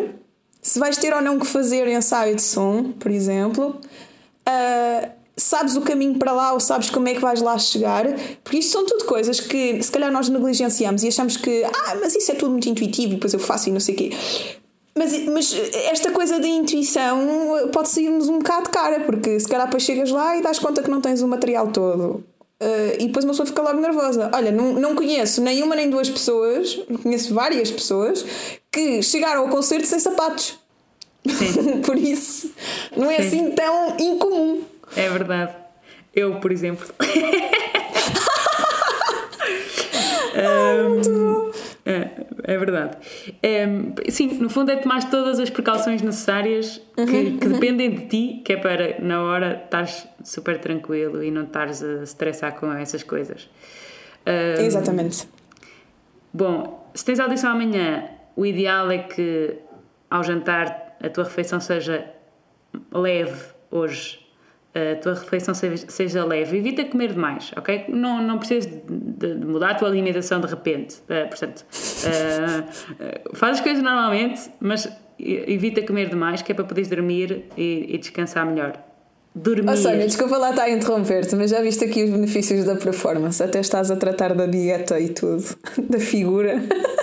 se 0.61 0.81
vais 0.81 0.97
ter 0.97 1.15
ou 1.15 1.23
não 1.23 1.39
que 1.39 1.47
fazer 1.47 1.87
ensaio 1.87 2.35
de 2.35 2.43
som, 2.43 2.91
por 2.99 3.13
exemplo. 3.13 3.81
Uh, 4.49 5.18
sabes 5.39 5.77
o 5.77 5.81
caminho 5.81 6.19
para 6.19 6.33
lá 6.33 6.53
ou 6.53 6.61
sabes 6.61 6.91
como 6.91 7.09
é 7.09 7.15
que 7.15 7.21
vais 7.21 7.41
lá 7.41 7.57
chegar, 7.57 8.05
porque 8.45 8.59
isto 8.59 8.73
são 8.73 8.85
tudo 8.85 9.05
coisas 9.05 9.41
que 9.41 9.83
se 9.83 9.91
calhar 9.91 10.13
nós 10.13 10.29
negligenciamos 10.29 11.03
e 11.03 11.09
achamos 11.09 11.37
que, 11.37 11.65
ah, 11.65 11.97
mas 12.01 12.15
isso 12.15 12.31
é 12.33 12.35
tudo 12.35 12.51
muito 12.51 12.69
intuitivo 12.69 13.13
e 13.13 13.15
depois 13.15 13.33
eu 13.33 13.41
faço 13.41 13.69
e 13.69 13.73
não 13.73 13.81
sei 13.81 13.95
o 13.95 13.99
quê. 13.99 14.11
Mas, 14.97 15.17
mas 15.27 15.55
esta 15.91 16.11
coisa 16.11 16.41
da 16.41 16.49
intuição 16.49 17.71
pode 17.73 17.89
sair-nos 17.89 18.29
um 18.29 18.39
bocado 18.39 18.69
cara, 18.69 19.01
porque 19.01 19.39
se 19.39 19.47
calhar 19.47 19.67
depois 19.67 19.85
chegas 19.85 20.11
lá 20.11 20.37
e 20.37 20.43
dás 20.43 20.59
conta 20.59 20.83
que 20.83 20.91
não 20.91 21.01
tens 21.01 21.23
o 21.23 21.29
material 21.29 21.69
todo. 21.69 22.25
Uh, 22.61 22.99
e 22.99 23.07
depois 23.07 23.25
uma 23.25 23.31
pessoa 23.31 23.47
fica 23.47 23.63
logo 23.63 23.81
nervosa. 23.81 24.29
Olha, 24.35 24.51
não, 24.51 24.73
não 24.73 24.97
conheço 24.97 25.41
nem 25.41 25.63
uma 25.63 25.77
nem 25.77 25.89
duas 25.89 26.11
pessoas, 26.11 26.81
conheço 27.01 27.33
várias 27.33 27.71
pessoas 27.71 28.27
que 28.73 29.01
chegaram 29.01 29.43
ao 29.43 29.49
concerto 29.49 29.87
sem 29.87 30.01
sapatos. 30.01 30.59
Por 31.87 31.97
isso, 31.97 32.51
não 32.97 33.09
é 33.09 33.23
Sim. 33.23 33.27
assim 33.27 33.51
tão 33.53 33.97
incomum. 33.99 34.63
É 34.97 35.09
verdade. 35.09 35.55
Eu, 36.15 36.41
por 36.41 36.51
exemplo. 36.51 36.87
um, 40.35 41.51
é, 41.85 42.11
é, 42.45 42.59
verdade. 42.59 42.97
É, 43.43 43.67
sim, 44.11 44.39
no 44.39 44.51
fundo 44.51 44.71
é 44.71 44.77
tomar 44.77 45.09
todas 45.11 45.39
as 45.41 45.51
precauções 45.51 46.03
necessárias 46.03 46.81
que, 46.95 47.01
uhum, 47.01 47.39
que 47.39 47.47
uhum. 47.47 47.53
dependem 47.53 47.91
de 47.91 48.07
ti, 48.07 48.43
que 48.45 48.53
é 48.53 48.57
para 48.57 49.01
na 49.01 49.23
hora 49.23 49.63
estares 49.65 50.07
super 50.25 50.59
tranquilo 50.59 51.23
e 51.23 51.31
não 51.31 51.45
estares 51.45 51.83
a 51.83 52.03
estressar 52.03 52.55
com 52.59 52.73
essas 52.73 53.03
coisas. 53.03 53.49
Um, 54.27 54.63
Exatamente. 54.63 55.29
Bom, 56.33 56.91
se 56.95 57.05
tens 57.05 57.21
audição 57.21 57.53
amanhã, 57.53 58.05
o 58.37 58.45
ideal 58.45 58.91
é 58.91 58.99
que 58.99 59.57
ao 60.11 60.23
jantar 60.23 60.97
a 61.03 61.09
tua 61.09 61.25
refeição 61.25 61.61
seja 61.61 62.05
leve 62.93 63.41
hoje 63.71 64.28
a 64.75 64.97
tua 64.97 65.15
refeição 65.15 65.55
seja, 65.55 66.25
leve. 66.25 66.59
Evita 66.59 66.85
comer 66.85 67.13
demais, 67.13 67.51
ok? 67.57 67.87
Não, 67.89 68.23
não 68.23 68.39
precisas 68.39 68.67
de, 68.67 69.35
de 69.35 69.47
mudar 69.47 69.71
a 69.71 69.75
tua 69.75 69.89
alimentação 69.89 70.41
de 70.41 70.47
repente. 70.47 70.97
Uh, 71.03 71.29
portanto, 71.29 71.65
uh, 71.71 73.37
faz 73.37 73.59
as 73.59 73.61
coisas 73.63 73.83
normalmente, 73.83 74.51
mas 74.61 74.89
evita 75.19 75.83
comer 75.83 76.09
demais, 76.09 76.43
que 76.43 76.53
é 76.53 76.55
para 76.55 76.65
poderes 76.65 76.89
dormir 76.89 77.47
e, 77.57 77.87
e 77.89 77.99
descansar 77.99 78.47
melhor. 78.47 78.79
Dormir. 79.35 79.71
Oh, 79.71 79.77
Sónia, 79.77 80.07
desculpa 80.07 80.37
lá 80.37 80.51
estar 80.51 80.65
a 80.65 80.71
interromper-te, 80.71 81.37
mas 81.37 81.51
já 81.51 81.61
viste 81.61 81.85
aqui 81.85 82.05
os 82.05 82.11
benefícios 82.11 82.65
da 82.65 82.77
performance. 82.77 83.43
Até 83.43 83.61
estás 83.61 83.91
a 83.91 83.97
tratar 83.97 84.35
da 84.35 84.47
dieta 84.47 84.99
e 84.99 85.09
tudo, 85.11 85.45
da 85.89 85.99
figura. 85.99 86.55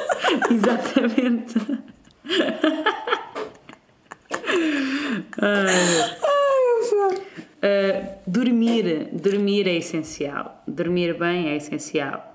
Exatamente. 0.52 1.56
Ai, 5.42 6.16
Uh, 7.66 8.16
dormir, 8.28 9.10
dormir 9.12 9.68
é 9.68 9.76
essencial. 9.76 10.62
Dormir 10.68 11.18
bem 11.18 11.50
é 11.50 11.56
essencial. 11.56 12.32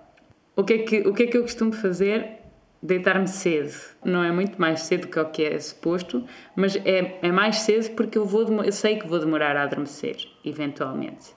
O 0.57 0.65
que 0.65 0.73
é 0.73 0.79
que, 0.79 0.99
o 1.09 1.15
que, 1.15 1.23
é 1.23 1.27
que 1.29 1.37
eu 1.37 1.43
costumo 1.43 1.73
fazer? 1.73 2.41
Deitar-me 2.83 3.29
cedo. 3.29 3.73
Não 4.05 4.25
é 4.25 4.33
muito 4.33 4.61
mais 4.61 4.81
cedo 4.83 5.07
que 5.07 5.21
o 5.21 5.25
que 5.27 5.45
é 5.45 5.59
suposto, 5.61 6.25
mas 6.57 6.75
é, 6.85 7.19
é 7.23 7.31
mais 7.31 7.61
cedo 7.61 7.95
porque 7.95 8.19
eu, 8.19 8.25
vou, 8.25 8.65
eu 8.65 8.73
sei 8.73 8.97
que 8.97 9.07
vou 9.07 9.21
demorar 9.21 9.57
a 9.57 9.63
adormecer, 9.63 10.17
eventualmente. 10.45 11.33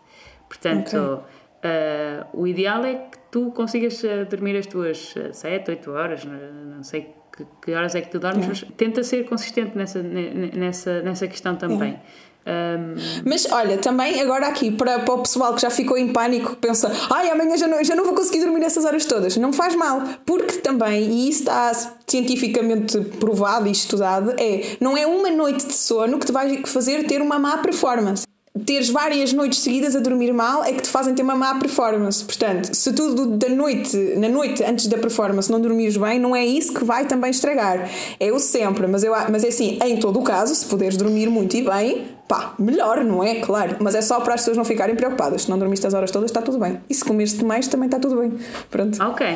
Portanto, 0.48 0.96
okay. 0.96 1.70
uh, 1.70 2.42
o 2.42 2.48
ideal 2.48 2.84
é 2.84 2.96
que 2.96 3.18
tu 3.30 3.52
consigas 3.52 4.04
ah, 4.06 4.24
dormir 4.24 4.56
as 4.56 4.66
tuas 4.66 5.14
7, 5.34 5.70
8 5.70 5.92
horas, 5.92 6.26
não 6.26 6.82
sei 6.82 7.14
que, 7.36 7.46
que 7.62 7.74
horas 7.74 7.94
é 7.96 8.02
que 8.02 8.10
tu 8.10 8.20
dormes, 8.20 8.48
mas 8.48 8.62
tenta 8.78 9.04
ser 9.04 9.26
consistente 9.26 9.78
nessa, 9.78 10.02
nessa, 10.02 11.02
nessa 11.02 11.28
questão 11.28 11.56
também. 11.56 12.00
Um... 12.46 12.96
Mas 13.26 13.50
olha, 13.52 13.78
também 13.78 14.22
agora 14.22 14.48
aqui 14.48 14.72
para, 14.72 15.00
para 15.00 15.14
o 15.14 15.20
pessoal 15.20 15.54
que 15.54 15.62
já 15.62 15.70
ficou 15.70 15.98
em 15.98 16.12
pânico, 16.12 16.56
pensa, 16.58 16.92
ai 17.10 17.30
amanhã 17.30 17.58
já 17.58 17.68
não, 17.68 17.84
já 17.84 17.96
não 17.96 18.04
vou 18.04 18.14
conseguir 18.14 18.42
dormir 18.42 18.64
essas 18.64 18.86
horas 18.86 19.06
todas. 19.06 19.38
Não 19.38 19.54
faz 19.54 19.76
mal, 19.76 20.02
porque 20.26 20.58
também, 20.58 21.04
e 21.04 21.30
isso 21.30 21.40
está 21.42 21.72
cientificamente 22.08 23.00
provado 23.20 23.68
e 23.68 23.72
estudado, 23.72 24.34
é 24.38 24.78
não 24.80 24.98
é 24.98 25.08
uma 25.08 25.30
noite 25.30 25.66
de 25.66 25.74
sono 25.74 26.20
que 26.20 26.26
te 26.26 26.32
vai 26.32 26.64
fazer 26.66 27.06
ter 27.08 27.22
uma 27.22 27.40
má 27.40 27.58
performance 27.58 28.26
teres 28.66 28.90
várias 28.90 29.34
noites 29.34 29.60
seguidas 29.60 29.96
a 29.96 30.00
dormir 30.00 30.32
mal 30.32 30.64
é 30.64 30.72
que 30.74 30.84
te 30.84 30.88
fazem 30.88 31.16
ter 31.16 31.24
uma 31.24 31.36
má 31.36 31.56
performance. 31.56 32.24
Portanto, 32.24 32.74
se 32.74 32.94
tu 32.94 33.26
da 33.26 33.50
noite, 33.50 33.98
na 34.16 34.30
noite 34.30 34.64
antes 34.64 34.88
da 34.88 34.98
performance 34.98 35.52
não 35.52 35.60
dormires 35.60 35.98
bem, 35.98 36.20
não 36.20 36.36
é 36.36 36.46
isso 36.46 36.72
que 36.74 36.84
vai 36.84 37.06
também 37.06 37.32
estragar. 37.32 37.90
É 38.20 38.32
o 38.32 38.40
sempre, 38.40 38.86
mas, 38.86 39.04
eu, 39.04 39.12
mas 39.30 39.44
é 39.44 39.48
assim, 39.48 39.80
em 39.84 39.98
todo 39.98 40.20
o 40.20 40.24
caso, 40.24 40.54
se 40.54 40.66
puderes 40.66 40.96
dormir 40.96 41.30
muito 41.30 41.58
e 41.58 41.64
bem, 41.64 42.08
pá, 42.28 42.54
melhor, 42.60 43.04
não 43.04 43.24
é? 43.24 43.42
Claro. 43.42 43.78
Mas 43.80 43.96
é 43.96 44.02
só 44.02 44.20
para 44.22 44.36
as 44.36 44.42
pessoas 44.42 44.58
não 44.58 44.66
ficarem 44.66 44.96
preocupadas. 44.96 45.44
Se 45.44 45.50
não 45.50 45.58
dormiste 45.58 45.88
as 45.88 45.94
horas 45.96 46.12
todas, 46.12 46.30
está 46.30 46.42
tudo 46.42 46.60
bem. 46.60 46.80
E 46.88 46.94
se 46.94 47.04
comeste 47.04 47.44
mais, 47.44 47.68
também 47.68 47.88
está 47.88 48.00
tudo 48.00 48.18
bem. 48.18 48.34
Pronto. 48.70 49.02
Ok. 49.04 49.36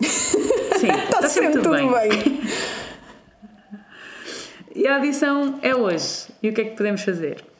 Sim, 0.02 0.88
está, 0.88 1.18
está 1.18 1.28
sempre, 1.28 1.62
tudo, 1.62 1.70
bem. 1.70 1.88
bem. 1.88 2.40
e 4.74 4.88
a 4.88 4.96
adição 4.96 5.54
é 5.62 5.72
hoje. 5.74 6.26
E 6.42 6.48
o 6.48 6.52
que 6.52 6.62
é 6.62 6.64
que 6.64 6.76
podemos 6.76 7.02
fazer? 7.02 7.53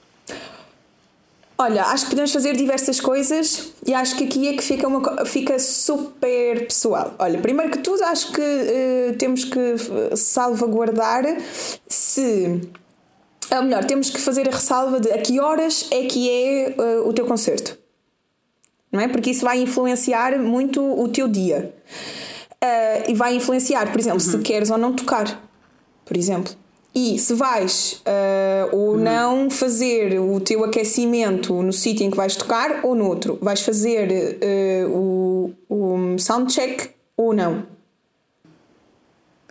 Olha, 1.57 1.85
acho 1.85 2.05
que 2.05 2.11
podemos 2.11 2.33
fazer 2.33 2.57
diversas 2.57 3.01
coisas 3.01 3.73
e 3.87 3.95
acho 3.95 4.17
que 4.17 4.25
aqui 4.25 4.49
é 4.49 4.57
que 4.57 4.63
fica, 4.63 4.89
uma, 4.89 5.25
fica 5.25 5.57
super 5.59 6.67
pessoal. 6.67 7.15
Olha, 7.17 7.39
primeiro 7.41 7.71
que 7.71 7.79
tudo, 7.79 8.03
acho 8.03 8.33
que 8.33 8.41
uh, 8.41 9.17
temos 9.19 9.45
que 9.45 9.59
eh, 9.59 10.17
salvaguardar 10.17 11.25
se. 11.87 12.61
Ou 13.53 13.63
melhor, 13.63 13.85
temos 13.85 14.11
que 14.11 14.21
fazer 14.21 14.49
a 14.49 14.51
ressalva 14.51 14.99
de 14.99 15.13
a 15.13 15.19
que 15.19 15.39
horas 15.39 15.87
é 15.93 16.07
que 16.07 16.29
é 16.29 16.75
uh, 16.77 17.09
o 17.09 17.13
teu 17.13 17.25
concerto. 17.25 17.79
Não 18.91 19.01
é? 19.01 19.07
Porque 19.07 19.31
isso 19.31 19.45
vai 19.45 19.61
influenciar 19.61 20.37
muito 20.41 20.83
o 20.83 21.09
teu 21.09 21.29
dia. 21.29 21.73
Uh, 22.55 23.11
e 23.11 23.15
vai 23.15 23.37
influenciar, 23.37 23.93
por 23.93 24.01
exemplo, 24.01 24.25
uhum. 24.25 24.31
se 24.33 24.39
queres 24.39 24.71
ou 24.71 24.79
não 24.79 24.93
tocar. 24.93 25.41
Por 26.05 26.17
exemplo. 26.17 26.64
E 26.95 27.19
se 27.19 27.35
vais 27.35 28.03
uh, 28.07 28.77
ou 28.77 28.95
hum. 28.95 28.99
não 28.99 29.51
fazer 29.51 30.21
o 30.21 30.39
teu 30.39 30.63
aquecimento 30.63 31.61
no 31.61 31.73
sítio 31.73 32.07
em 32.07 32.11
que 32.11 32.17
vais 32.17 32.37
tocar 32.37 32.85
ou 32.85 32.95
no 32.95 33.09
outro, 33.09 33.37
vais 33.43 33.61
fazer 33.63 34.39
uh, 34.89 34.97
o, 34.97 35.55
o 35.69 36.19
soundcheck 36.19 36.91
ou 37.17 37.35
não. 37.35 37.75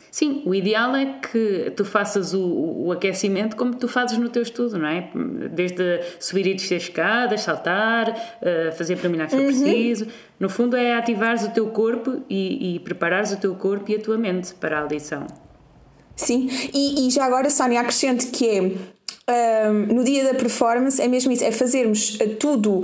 Sim, 0.09 0.43
o 0.45 0.53
ideal 0.53 0.95
é 0.95 1.17
que 1.19 1.73
tu 1.75 1.83
faças 1.83 2.35
o, 2.35 2.85
o, 2.85 2.91
aquecimento 2.91 3.55
como 3.55 3.75
tu 3.75 3.87
fazes 3.87 4.15
no 4.17 4.29
teu 4.29 4.43
estudo, 4.43 4.77
não 4.77 4.87
é? 4.87 5.09
Desde 5.51 6.01
subir 6.19 6.45
e 6.45 6.53
descer 6.53 6.77
escadas, 6.77 7.41
saltar, 7.41 8.11
uh, 8.11 8.71
fazer 8.77 8.93
abdominais 8.93 9.31
se 9.31 9.37
for 9.37 9.43
uhum. 9.43 9.47
preciso. 9.47 10.07
No 10.39 10.49
fundo, 10.49 10.77
é 10.77 10.93
ativares 10.93 11.43
o 11.43 11.49
teu 11.49 11.65
corpo 11.67 12.21
e, 12.29 12.75
e 12.75 12.79
preparares 12.81 13.31
o 13.31 13.37
teu 13.37 13.55
corpo 13.55 13.91
e 13.91 13.95
a 13.95 13.99
tua 13.99 14.17
mente 14.17 14.53
para 14.53 14.77
a 14.77 14.81
audição. 14.81 15.25
Sim, 16.15 16.49
e, 16.73 17.07
e 17.07 17.09
já 17.09 17.25
agora, 17.25 17.49
Sónia, 17.49 17.81
acrescento 17.81 18.27
que 18.27 18.47
é 18.47 18.61
um, 19.71 19.95
no 19.95 20.03
dia 20.03 20.23
da 20.23 20.33
performance 20.33 21.01
é 21.01 21.07
mesmo 21.07 21.31
isso, 21.31 21.43
é 21.43 21.51
fazermos 21.51 22.17
tudo 22.39 22.83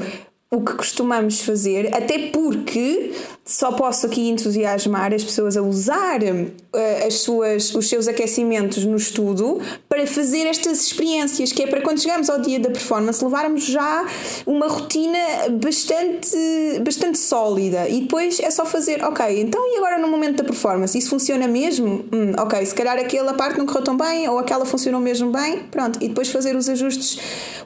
o 0.51 0.61
que 0.61 0.73
costumamos 0.73 1.41
fazer, 1.41 1.93
até 1.93 2.29
porque 2.29 3.11
só 3.49 3.71
posso 3.71 4.05
aqui 4.05 4.29
entusiasmar 4.29 5.11
as 5.11 5.23
pessoas 5.23 5.57
a 5.57 5.61
usar 5.63 6.21
uh, 6.21 7.07
as 7.07 7.15
suas, 7.15 7.73
os 7.73 7.89
seus 7.89 8.07
aquecimentos 8.07 8.85
no 8.85 8.95
estudo 8.95 9.59
para 9.89 10.05
fazer 10.05 10.45
estas 10.45 10.85
experiências, 10.85 11.51
que 11.51 11.63
é 11.63 11.67
para 11.67 11.81
quando 11.81 11.99
chegamos 11.99 12.29
ao 12.29 12.39
dia 12.39 12.59
da 12.59 12.69
performance 12.69 13.25
levarmos 13.25 13.65
já 13.65 14.05
uma 14.45 14.67
rotina 14.67 15.17
bastante, 15.63 16.37
bastante 16.85 17.17
sólida 17.17 17.89
e 17.89 18.01
depois 18.01 18.39
é 18.39 18.51
só 18.51 18.67
fazer, 18.67 19.03
ok, 19.03 19.41
então 19.41 19.59
e 19.65 19.77
agora 19.77 19.97
no 19.97 20.07
momento 20.07 20.37
da 20.37 20.43
performance? 20.43 20.95
Isso 20.95 21.09
funciona 21.09 21.47
mesmo? 21.47 22.05
Hum, 22.13 22.33
ok, 22.37 22.63
se 22.63 22.75
calhar 22.75 22.99
aquela 22.99 23.33
parte 23.33 23.57
não 23.57 23.65
correu 23.65 23.83
tão 23.83 23.97
bem 23.97 24.29
ou 24.29 24.37
aquela 24.37 24.63
funcionou 24.63 25.01
mesmo 25.01 25.31
bem, 25.31 25.63
pronto, 25.71 25.97
e 26.03 26.07
depois 26.07 26.29
fazer 26.29 26.55
os 26.55 26.69
ajustes, 26.69 27.17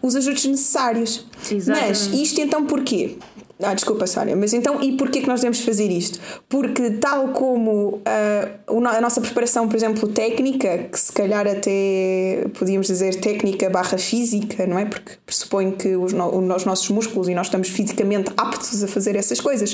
os 0.01 0.15
ajustes 0.15 0.49
necessários. 0.49 1.25
Exatamente. 1.51 1.89
Mas 1.89 2.07
isto 2.13 2.39
então 2.39 2.65
porquê? 2.65 3.17
Ah, 3.65 3.73
desculpa, 3.73 4.05
Sónia, 4.05 4.35
mas 4.35 4.53
então 4.53 4.81
e 4.81 4.97
porquê 4.97 5.21
que 5.21 5.27
nós 5.27 5.39
devemos 5.39 5.61
fazer 5.61 5.89
isto? 5.89 6.19
Porque, 6.49 6.91
tal 6.91 7.29
como 7.29 8.01
uh, 8.01 8.87
a 8.87 9.01
nossa 9.01 9.21
preparação, 9.21 9.67
por 9.67 9.75
exemplo, 9.75 10.09
técnica, 10.09 10.89
que 10.91 10.99
se 10.99 11.11
calhar 11.11 11.47
até 11.47 12.45
podíamos 12.57 12.87
dizer 12.87 13.15
técnica 13.21 13.69
barra 13.69 13.97
física, 13.97 14.67
não 14.67 14.77
é? 14.77 14.85
Porque 14.85 15.13
pressupõe 15.25 15.71
que 15.71 15.95
os, 15.95 16.11
no, 16.11 16.55
os 16.55 16.65
nossos 16.65 16.89
músculos 16.89 17.29
e 17.29 17.33
nós 17.33 17.47
estamos 17.47 17.69
fisicamente 17.69 18.31
aptos 18.35 18.83
a 18.83 18.87
fazer 18.87 19.15
essas 19.15 19.39
coisas, 19.39 19.73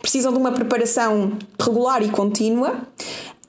precisam 0.00 0.32
de 0.32 0.38
uma 0.38 0.52
preparação 0.52 1.36
regular 1.60 2.02
e 2.02 2.10
contínua. 2.10 2.76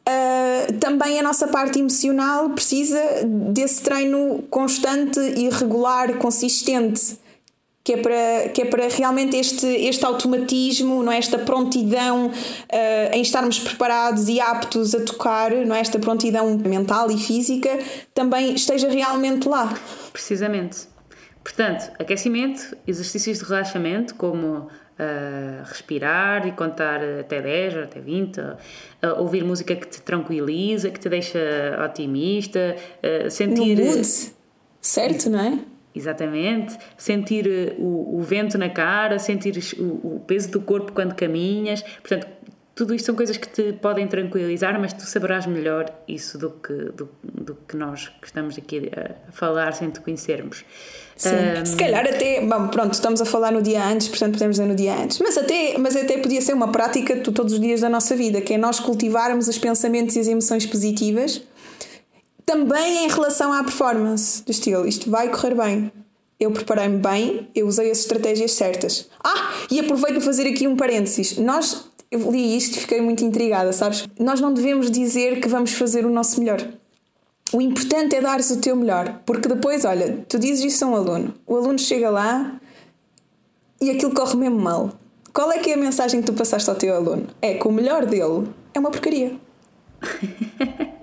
Uh, 0.08 0.74
também 0.80 1.20
a 1.20 1.24
nossa 1.24 1.48
parte 1.48 1.80
emocional 1.80 2.50
precisa 2.51 3.00
desse 3.50 3.82
treino 3.82 4.44
constante 4.50 5.20
e 5.20 5.50
regular, 5.50 6.18
consistente 6.18 7.18
que 7.86 7.94
é 7.94 7.98
para, 7.98 8.50
que 8.50 8.63
é 8.63 8.65
para 8.65 8.88
realmente 8.89 9.38
este, 9.38 9.68
este 9.68 10.04
automatismo, 10.04 11.04
não 11.04 11.12
é? 11.12 11.20
esta 11.20 11.38
prontidão 11.38 12.30
uh, 12.30 13.13
em 13.13 13.22
estarmos 13.22 13.60
preparados 13.60 14.27
e 14.27 14.42
aptos 14.42 14.96
a 14.96 15.01
tocar, 15.01 15.51
não 15.51 15.75
é? 15.75 15.82
esta 15.82 16.00
prontidão 16.00 16.58
mental 16.58 17.12
e 17.12 17.18
física, 17.20 17.70
também 18.12 18.56
esteja 18.56 18.89
realmente 18.89 19.48
lá. 19.48 19.72
Precisamente. 20.12 20.88
Portanto, 21.44 21.92
aquecimento, 22.00 22.75
exercícios 22.88 23.38
de 23.38 23.46
relaxamento, 23.46 24.15
como 24.15 24.48
uh, 24.48 24.68
respirar 25.65 26.48
e 26.48 26.54
contar 26.54 27.01
até 27.20 27.39
10 27.39 27.75
ou 27.75 27.84
até 27.84 28.00
20, 28.00 28.39
uh, 28.39 28.56
ouvir 29.20 29.44
música 29.44 29.75
que 29.75 29.88
te 29.88 30.01
tranquiliza, 30.01 30.89
que 30.89 31.00
te 31.00 31.08
deixa 31.08 31.39
otimista, 31.86 32.75
sentir. 33.30 33.77
No 33.77 33.86
mood, 33.86 34.34
certo, 34.82 35.30
não 35.30 35.39
é? 35.39 35.75
Exatamente. 35.96 36.78
Sentir 36.98 37.48
eh, 37.48 37.75
o, 37.78 38.18
o 38.18 38.22
vento 38.22 38.58
na 38.58 38.70
cara, 38.70 39.18
sentir 39.18 39.58
o, 39.78 40.16
o, 40.16 40.24
peso 40.28 40.52
do 40.52 40.60
corpo 40.60 40.92
quando 40.92 41.16
caminhas. 41.16 41.82
Portanto, 41.82 42.28
tudo 42.75 42.94
isto 42.94 43.06
são 43.06 43.16
coisas 43.16 43.38
que 43.38 43.48
te 43.48 43.72
podem 43.72 44.06
tranquilizar, 44.06 44.78
mas 44.78 44.92
tu 44.92 45.04
saberás 45.04 45.46
melhor 45.46 45.90
isso 46.06 46.38
do 46.38 46.50
que, 46.50 46.74
do, 46.74 47.10
do 47.24 47.58
que 47.66 47.78
nós 47.78 48.10
que 48.22 48.28
estamos 48.28 48.58
aqui 48.58 48.92
a 48.94 49.32
falar 49.32 49.72
sem 49.74 49.90
te 49.90 50.02
conhecermos. 50.02 50.66
Sim. 51.16 51.30
Um... 51.62 51.66
Se 51.66 51.78
calhar 51.78 52.06
até, 52.06 52.42
bom, 52.42 52.68
pronto, 52.68 52.94
estamos 52.94 53.22
a 53.22 53.25
falar 53.25 53.54
no 53.54 53.62
dia 53.62 53.82
antes, 53.82 54.10
portanto 54.10 54.34
podemos 54.34 54.58
dizer 54.58 54.68
no 54.68 54.75
dia 54.75 54.94
antes, 54.94 55.20
mas 55.20 55.38
até, 55.38 55.78
mas 55.78 55.96
até 55.96 56.18
podia 56.18 56.42
ser 56.42 56.52
uma 56.52 56.70
prática 56.70 57.16
de 57.16 57.32
todos 57.32 57.54
os 57.54 57.62
dias 57.62 57.80
da 57.80 57.88
nossa 57.88 58.14
vida, 58.14 58.42
que 58.42 58.54
é 58.54 58.58
nós 58.58 58.82
cultivarmos 58.82 59.48
os 59.48 59.58
pensamentos 59.58 60.14
e 60.18 60.20
as 60.20 60.28
emoções 60.28 60.66
positivas 60.66 61.42
também 62.46 63.06
em 63.06 63.10
relação 63.10 63.52
à 63.52 63.64
performance 63.64 64.44
do 64.44 64.52
estilo, 64.52 64.88
isto 64.88 65.10
vai 65.10 65.30
correr 65.30 65.56
bem. 65.56 65.92
Eu 66.40 66.52
preparei-me 66.52 66.98
bem, 66.98 67.50
eu 67.56 67.66
usei 67.66 67.90
as 67.90 68.00
estratégias 68.00 68.52
certas. 68.52 69.08
Ah, 69.24 69.54
e 69.72 69.80
aproveito 69.80 70.16
para 70.16 70.25
fazer 70.25 70.48
aqui 70.48 70.68
um 70.68 70.75
parênteses. 70.75 71.38
Nós, 71.38 71.86
eu 72.12 72.30
li 72.32 72.58
isto 72.58 72.75
e 72.75 72.82
fiquei 72.82 73.02
muito 73.02 73.24
intrigada, 73.24 73.72
sabes? 73.72 74.08
Nós 74.20 74.42
não 74.42 74.54
devemos 74.54 74.92
dizer 74.92 75.40
que 75.40 75.48
vamos 75.48 75.72
fazer 75.72 76.06
o 76.06 76.10
nosso 76.10 76.40
melhor. 76.40 76.68
O 77.54 77.62
importante 77.62 78.16
é 78.16 78.22
dares 78.22 78.52
o 78.52 78.58
teu 78.58 78.75
melhor, 78.75 79.22
porque 79.25 79.48
depois, 79.48 79.86
olha, 79.86 80.25
tu 80.28 80.38
dizes 80.38 80.74
isso 80.74 80.84
a 80.84 80.88
um 80.90 80.96
aluno, 80.96 81.34
o 81.48 81.56
aluno 81.56 81.80
chega 81.80 82.10
lá 82.10 82.60
e 83.80 83.90
aquilo 83.90 84.14
corre 84.14 84.36
mesmo 84.36 84.60
mal. 84.60 84.92
Qual 85.34 85.52
é 85.52 85.60
que 85.60 85.70
é 85.70 85.75
a 85.75 85.78
mensagem 85.78 86.22
que 86.22 86.28
tu 86.28 86.34
passaste 86.34 86.70
ao 86.70 86.75
teu 86.75 86.96
aluno? 86.96 87.28
É 87.42 87.54
que 87.54 87.68
o 87.68 87.72
melhor 87.72 88.06
dele 88.06 88.48
é 88.74 88.80
uma 88.80 88.92
porcaria. 88.92 89.38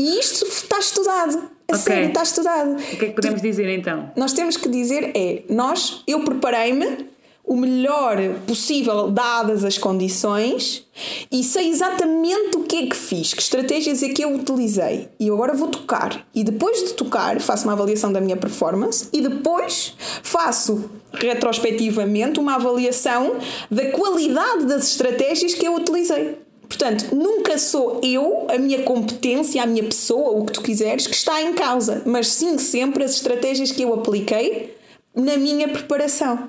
E 0.00 0.18
isto 0.18 0.46
está 0.46 0.78
estudado. 0.78 1.36
A 1.70 1.76
okay. 1.76 1.78
sério, 1.78 2.08
está 2.08 2.22
estudado. 2.22 2.72
O 2.72 2.76
que 2.76 3.04
é 3.04 3.08
que 3.08 3.14
podemos 3.14 3.42
dizer 3.42 3.68
então? 3.68 4.10
Nós 4.16 4.32
temos 4.32 4.56
que 4.56 4.66
dizer 4.66 5.12
é: 5.14 5.42
nós, 5.50 6.02
eu 6.06 6.24
preparei-me 6.24 7.10
o 7.44 7.54
melhor 7.54 8.16
possível 8.46 9.10
dadas 9.10 9.62
as 9.62 9.76
condições 9.76 10.86
e 11.30 11.44
sei 11.44 11.68
exatamente 11.68 12.56
o 12.56 12.62
que 12.62 12.84
é 12.84 12.86
que 12.86 12.96
fiz, 12.96 13.34
que 13.34 13.42
estratégias 13.42 14.02
é 14.02 14.08
que 14.08 14.24
eu 14.24 14.34
utilizei. 14.34 15.08
E 15.18 15.28
eu 15.28 15.34
agora 15.34 15.52
vou 15.52 15.68
tocar. 15.68 16.26
E 16.34 16.42
depois 16.44 16.82
de 16.82 16.94
tocar, 16.94 17.38
faço 17.38 17.64
uma 17.64 17.74
avaliação 17.74 18.10
da 18.10 18.22
minha 18.22 18.36
performance 18.36 19.08
e 19.12 19.20
depois 19.20 19.94
faço 20.22 20.90
retrospectivamente 21.12 22.40
uma 22.40 22.54
avaliação 22.54 23.36
da 23.70 23.90
qualidade 23.90 24.64
das 24.64 24.84
estratégias 24.88 25.52
que 25.52 25.66
eu 25.66 25.74
utilizei. 25.74 26.38
Portanto, 26.70 27.12
nunca 27.12 27.58
sou 27.58 28.00
eu, 28.00 28.46
a 28.48 28.56
minha 28.56 28.84
competência, 28.84 29.60
a 29.60 29.66
minha 29.66 29.82
pessoa, 29.82 30.38
o 30.38 30.46
que 30.46 30.52
tu 30.52 30.62
quiseres, 30.62 31.04
que 31.04 31.16
está 31.16 31.42
em 31.42 31.52
causa, 31.52 32.00
mas 32.06 32.28
sim 32.28 32.58
sempre 32.58 33.02
as 33.02 33.14
estratégias 33.14 33.72
que 33.72 33.82
eu 33.82 33.92
apliquei 33.92 34.78
na 35.12 35.36
minha 35.36 35.68
preparação. 35.68 36.48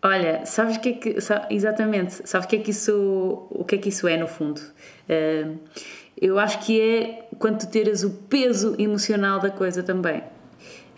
Olha, 0.00 0.46
sabes 0.46 0.76
que 0.76 0.90
é 0.90 0.92
que 0.92 1.16
exatamente, 1.50 2.20
sabes 2.28 2.46
que 2.46 2.54
é 2.54 2.58
que 2.60 2.70
isso, 2.70 3.48
o 3.50 3.64
que 3.64 3.74
é 3.74 3.78
que 3.78 3.88
isso 3.88 4.06
é 4.06 4.16
no 4.16 4.28
fundo? 4.28 4.60
eu 6.20 6.38
acho 6.38 6.60
que 6.60 6.80
é 6.80 7.26
quando 7.40 7.58
tu 7.58 7.66
teres 7.68 8.04
o 8.04 8.10
peso 8.10 8.76
emocional 8.78 9.40
da 9.40 9.50
coisa 9.50 9.82
também. 9.82 10.22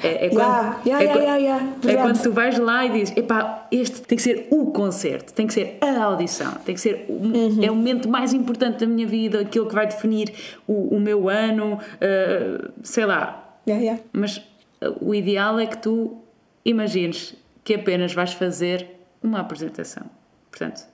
É, 0.02 0.26
é 0.26 0.28
quando, 0.28 0.86
Yeah, 0.86 1.00
yeah, 1.04 1.36
é, 1.36 1.40
yeah, 1.40 1.66
é 1.86 1.96
quando 1.96 2.22
tu 2.22 2.32
vais 2.32 2.56
lá 2.58 2.86
e 2.86 2.90
dizes: 2.90 3.16
epá, 3.16 3.66
este 3.70 4.00
tem 4.02 4.16
que 4.16 4.22
ser 4.22 4.46
o 4.50 4.66
concerto, 4.66 5.32
tem 5.32 5.46
que 5.46 5.52
ser 5.52 5.78
a 5.80 6.04
audição, 6.04 6.52
tem 6.64 6.74
que 6.74 6.80
ser 6.80 7.04
o, 7.08 7.12
Uhum. 7.12 7.64
é 7.64 7.70
o 7.70 7.74
momento 7.74 8.08
mais 8.08 8.32
importante 8.32 8.78
da 8.78 8.86
minha 8.86 9.06
vida, 9.06 9.40
aquilo 9.40 9.66
que 9.66 9.74
vai 9.74 9.86
definir 9.86 10.32
o, 10.66 10.96
o 10.96 11.00
meu 11.00 11.28
ano, 11.28 11.74
uh, 11.74 12.70
sei 12.82 13.06
lá. 13.06 13.58
Mas 14.12 14.38
uh, 14.38 14.96
o 15.00 15.14
ideal 15.14 15.58
é 15.58 15.66
que 15.66 15.78
tu 15.78 16.16
imagines 16.64 17.34
que 17.64 17.74
apenas 17.74 18.14
vais 18.14 18.32
fazer 18.32 18.86
uma 19.22 19.40
apresentação. 19.40 20.04
Portanto, 20.50 20.86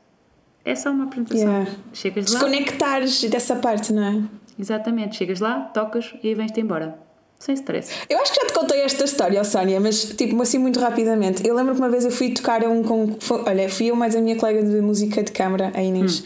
é 0.65 0.75
só 0.75 0.91
uma 0.91 1.05
apresentação. 1.05 1.47
Yeah. 1.47 1.71
Chegas 1.93 2.33
lá, 2.33 2.41
Desconectares 2.41 3.23
dessa 3.25 3.57
parte, 3.57 3.93
não 3.93 4.03
é? 4.03 4.23
exatamente, 4.59 5.17
chegas 5.17 5.41
lá, 5.41 5.61
tocas 5.75 6.15
e 6.23 6.35
vens-te 6.35 6.61
embora. 6.61 6.99
Sem 7.45 7.55
stress. 7.57 7.91
Eu 8.09 8.19
acho 8.21 8.33
que 8.33 8.41
já 8.41 8.47
te 8.47 8.55
contei 8.55 8.81
esta 8.81 9.05
história, 9.05 9.45
Sónia, 9.45 9.79
mas 9.79 10.03
tipo 10.05 10.41
assim 10.41 10.57
muito 10.57 10.81
rapidamente. 10.81 11.47
Eu 11.47 11.55
lembro 11.55 11.75
que 11.75 11.81
uma 11.81 11.91
vez 11.91 12.05
eu 12.07 12.11
fui 12.11 12.31
tocar 12.31 12.65
a 12.65 12.69
um. 12.71 12.83
con- 12.83 13.17
fo- 13.21 13.43
Olha, 13.47 13.69
fui 13.69 13.87
eu 13.91 13.97
mais 13.97 14.17
a 14.17 14.21
minha 14.23 14.35
colega 14.37 14.63
de 14.63 14.81
música 14.81 15.23
de 15.23 15.31
câmara, 15.31 15.71
a 15.75 15.83
Inês. 15.83 16.23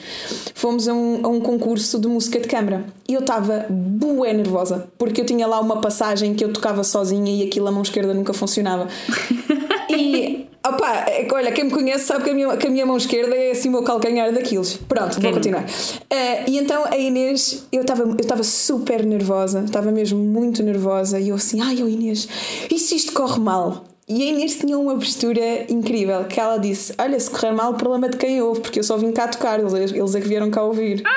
Fomos 0.55 0.87
a 0.87 0.95
um, 0.95 1.21
a 1.25 1.29
um 1.29 1.41
concurso 1.41 1.99
de 1.99 2.07
música 2.07 2.39
de 2.39 2.47
câmara 2.47 2.85
e 3.09 3.15
eu 3.15 3.21
estava 3.21 3.67
bué 3.69 4.33
nervosa 4.33 4.87
porque 4.97 5.21
eu 5.23 5.27
tinha 5.27 5.45
lá 5.47 5.59
uma 5.61 5.81
passagem 5.81 6.35
que 6.35 6.45
eu 6.45 6.53
tocava 6.53 6.85
sozinha 6.85 7.33
e 7.43 7.49
aquilo 7.49 7.67
a 7.67 7.73
mão 7.73 7.83
esquerda 7.83 8.15
nunca 8.15 8.33
funcionava. 8.33 8.87
E. 9.91 10.38
Opa, 10.67 11.05
é 11.09 11.27
olha, 11.33 11.53
quem 11.53 11.65
me 11.65 11.71
conhece 11.71 12.07
sabe 12.07 12.25
que 12.25 12.31
a 12.31 12.35
minha, 12.35 12.57
que 12.57 12.67
a 12.67 12.71
minha 12.71 12.85
mão 12.85 12.97
esquerda 12.97 13.35
é 13.35 13.53
assim 13.53 13.69
o 13.69 13.73
meu 13.73 13.83
calcanhar 13.83 14.33
daqueles. 14.33 14.75
Pronto, 14.75 15.21
vou 15.21 15.33
continuar. 15.33 15.65
Eh, 16.11 16.51
e 16.51 16.59
então 16.59 16.85
a 16.85 16.97
Inês, 16.97 17.67
eu 17.73 17.83
estava 17.83 18.03
eu 18.03 18.45
super 18.45 19.07
nervosa, 19.07 19.63
estava 19.65 19.91
mesmo 19.93 20.19
muito 20.19 20.63
nervosa, 20.63 21.21
e 21.21 21.29
eu 21.29 21.37
assim, 21.37 21.61
ai, 21.61 21.79
oh 21.83 21.89
Inês, 21.89 22.29
e 22.71 22.79
se 22.79 22.97
isto 22.97 23.13
corre 23.13 23.41
mal? 23.41 23.85
E 24.09 24.23
a 24.23 24.27
Inês 24.27 24.57
tinha 24.57 24.79
uma 24.79 24.95
postura 24.95 25.71
incrível, 25.71 26.25
que 26.25 26.41
ela 26.41 26.57
disse: 26.57 26.95
Olha, 26.99 27.21
se 27.21 27.31
correr 27.31 27.53
mal, 27.53 27.73
o 27.73 27.75
problema 27.75 28.07
é 28.07 28.09
de 28.09 28.17
quem 28.17 28.41
ouve, 28.41 28.61
porque 28.61 28.79
eu 28.79 28.85
só 28.85 28.97
vim 28.97 29.13
cá 29.13 29.29
tocar, 29.29 29.61
eles, 29.61 29.73
eles 29.75 30.15
é 30.15 30.21
que 30.21 30.27
vieram 30.27 30.51
cá 30.51 30.63
ouvir. 30.63 31.03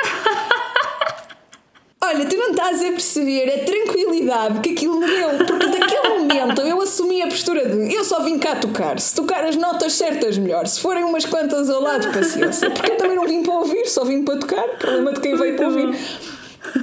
Olha, 2.04 2.26
tu 2.26 2.36
não 2.36 2.50
estás 2.52 2.82
a 2.82 2.90
perceber 2.90 3.48
a 3.48 3.64
tranquilidade 3.64 4.60
que 4.60 4.72
aquilo 4.72 5.00
me 5.00 5.08
deu, 5.08 5.30
porque 5.46 5.68
daquele 5.68 6.20
momento 6.20 6.62
eu 6.62 6.82
assumi 6.82 7.21
a 7.21 7.21
postura 7.32 7.68
de 7.68 7.94
eu 7.94 8.04
só 8.04 8.22
vim 8.24 8.38
cá 8.38 8.56
tocar. 8.56 9.00
Se 9.00 9.16
tocar 9.16 9.44
as 9.44 9.56
notas 9.56 9.94
certas, 9.94 10.38
melhor. 10.38 10.68
Se 10.68 10.80
forem 10.80 11.04
umas 11.04 11.26
quantas 11.26 11.70
ao 11.70 11.82
lado, 11.82 12.12
paciência. 12.14 12.70
Porque 12.72 12.92
eu 12.92 12.98
também 12.98 13.16
não 13.16 13.26
vim 13.28 13.42
para 13.44 13.54
ouvir, 13.54 13.86
só 13.88 14.04
vim 14.06 14.24
para 14.24 14.38
tocar. 14.38 14.64
Problema 14.78 15.14
de 15.14 15.20
quem 15.22 15.36
veio 15.36 15.56
para 15.56 15.68
ouvir. 15.68 15.96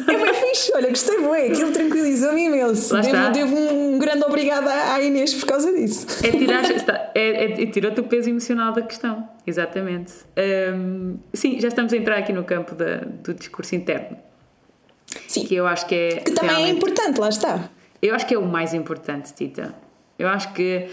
É 0.09 0.17
bem 0.17 0.35
fixe, 0.35 0.73
olha, 0.75 0.89
gostei 0.89 1.19
bem, 1.19 1.53
aquilo 1.53 1.71
tranquilizou-me 1.71 2.47
imenso. 2.47 3.01
Devo, 3.01 3.31
devo 3.33 3.57
um 3.57 3.97
grande 3.99 4.25
obrigado 4.25 4.67
à 4.67 5.01
Inês 5.01 5.33
por 5.35 5.47
causa 5.47 5.73
disso. 5.73 6.05
É 6.27 6.31
tirar, 6.33 6.65
é, 7.15 7.21
é, 7.21 7.63
é 7.63 7.67
tirou-te 7.67 8.01
o 8.01 8.05
peso 8.05 8.29
emocional 8.29 8.73
da 8.73 8.83
questão. 8.83 9.29
Exatamente. 9.47 10.13
Hum, 10.75 11.17
sim, 11.33 11.61
já 11.61 11.69
estamos 11.69 11.93
a 11.93 11.97
entrar 11.97 12.19
aqui 12.19 12.33
no 12.33 12.43
campo 12.43 12.75
da- 12.75 13.03
do 13.23 13.33
discurso 13.33 13.77
interno. 13.77 14.19
Sim. 15.29 15.45
Que 15.45 15.55
eu 15.55 15.67
acho 15.67 15.87
que 15.87 15.95
é. 15.95 16.09
Que 16.17 16.33
também 16.33 16.65
é 16.65 16.69
importante, 16.71 17.21
lá 17.21 17.29
está. 17.29 17.71
Eu 18.03 18.15
acho 18.17 18.27
que 18.27 18.35
é 18.35 18.39
o 18.39 18.45
mais 18.47 18.75
importante, 18.75 19.33
Tita. 19.33 19.75
Eu 20.19 20.29
acho 20.29 20.53
que 20.53 20.87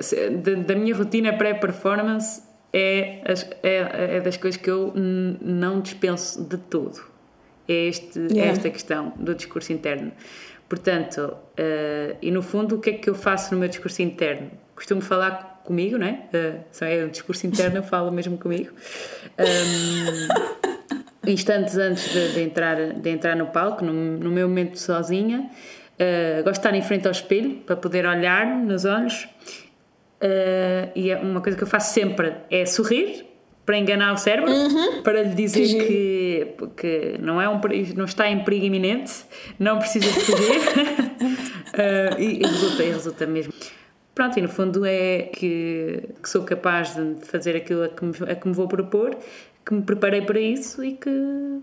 se- 0.00 0.30
da, 0.30 0.54
da 0.54 0.74
minha 0.74 0.94
rotina 0.94 1.32
pré-performance 1.32 2.42
é, 2.72 3.20
é, 3.62 4.16
é 4.16 4.20
das 4.20 4.36
coisas 4.36 4.60
que 4.60 4.68
eu 4.70 4.92
não 4.94 5.80
dispenso 5.80 6.42
de 6.44 6.56
todo. 6.58 7.00
É, 7.68 7.72
este, 7.86 8.18
é 8.18 8.22
Yeah. 8.32 8.52
esta 8.52 8.70
questão 8.70 9.12
do 9.16 9.34
discurso 9.34 9.72
interno. 9.72 10.10
Portanto, 10.68 11.34
eh, 11.56 12.16
e 12.20 12.30
no 12.30 12.42
fundo, 12.42 12.76
o 12.76 12.78
que 12.80 12.90
é 12.90 12.92
que 12.94 13.08
eu 13.08 13.14
faço 13.14 13.54
no 13.54 13.60
meu 13.60 13.68
discurso 13.68 14.02
interno? 14.02 14.50
Costumo 14.74 15.00
falar 15.00 15.62
comigo, 15.64 15.96
não 15.98 16.06
é? 16.06 16.22
Eh, 16.32 16.54
só 16.72 16.84
é 16.84 17.04
o 17.04 17.08
discurso 17.10 17.46
interno, 17.46 17.78
eu 17.78 17.82
falo 17.82 18.10
mesmo 18.12 18.36
comigo. 18.36 18.70
Um, 19.38 20.28
instantes 21.30 21.76
antes 21.76 22.12
de, 22.12 22.32
de 22.34 22.40
entrar, 22.42 22.76
de 22.94 23.10
entrar 23.10 23.36
no 23.36 23.46
palco, 23.46 23.84
no, 23.84 23.92
no 23.92 24.30
meu 24.30 24.48
momento 24.48 24.78
sozinha. 24.78 25.50
Uh, 25.98 26.44
gosto 26.44 26.52
de 26.52 26.58
estar 26.58 26.74
em 26.74 26.82
frente 26.82 27.06
ao 27.06 27.12
espelho 27.12 27.56
para 27.66 27.76
poder 27.76 28.06
olhar 28.06 28.46
nos 28.46 28.84
olhos. 28.84 29.24
Uh, 30.22 30.90
e 30.94 31.10
é 31.10 31.16
uma 31.16 31.40
coisa 31.40 31.56
que 31.56 31.64
eu 31.64 31.68
faço 31.68 31.92
sempre 31.92 32.34
é 32.50 32.64
sorrir 32.66 33.26
para 33.66 33.76
enganar 33.76 34.14
o 34.14 34.16
cérebro, 34.16 34.50
para 35.04 35.22
lhe 35.22 35.34
dizer 35.34 35.66
Que 35.66 36.54
que, 36.56 36.66
que 36.76 37.18
não, 37.20 37.40
é 37.40 37.48
um, 37.48 37.60
não 37.96 38.06
está 38.06 38.28
em 38.28 38.42
perigo 38.42 38.64
iminente, 38.64 39.12
não 39.58 39.78
precisa 39.78 40.06
de 40.06 40.20
fugir. 40.20 40.60
Uh, 41.74 42.16
e, 42.18 42.38
e 42.40 42.46
resulta, 42.46 42.82
e 42.82 42.90
resulta 42.90 43.26
mesmo. 43.26 43.52
Pronto, 44.14 44.38
e 44.38 44.42
no 44.42 44.48
fundo 44.48 44.86
é 44.86 45.24
que, 45.24 46.02
que 46.22 46.28
sou 46.28 46.44
capaz 46.44 46.94
de 46.96 47.26
fazer 47.26 47.56
aquilo 47.56 47.84
a 47.84 47.88
que, 47.88 48.04
me, 48.04 48.12
a 48.28 48.34
que 48.34 48.48
me 48.48 48.54
vou 48.54 48.66
propor, 48.66 49.16
que 49.64 49.74
me 49.74 49.82
preparei 49.82 50.22
para 50.22 50.40
isso 50.40 50.82
e 50.82 50.94
que, 50.94 51.60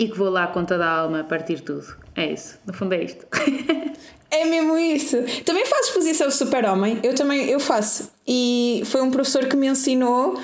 e 0.00 0.08
que 0.08 0.16
vou 0.16 0.30
lá 0.30 0.46
com 0.46 0.64
toda 0.64 0.86
a 0.86 0.90
alma 0.90 1.24
partir 1.24 1.60
tudo. 1.60 1.86
É 2.16 2.32
isso, 2.32 2.58
no 2.66 2.72
fundo 2.72 2.94
é 2.94 3.04
isto. 3.04 3.26
É 4.32 4.44
mesmo 4.44 4.78
isso. 4.78 5.16
Também 5.44 5.66
fazes 5.66 5.88
exposição 5.88 6.30
super-homem? 6.30 7.00
Eu 7.02 7.16
também 7.16 7.50
eu 7.50 7.58
faço. 7.58 8.12
E 8.24 8.80
foi 8.86 9.02
um 9.02 9.10
professor 9.10 9.46
que 9.46 9.56
me 9.56 9.66
ensinou. 9.66 10.38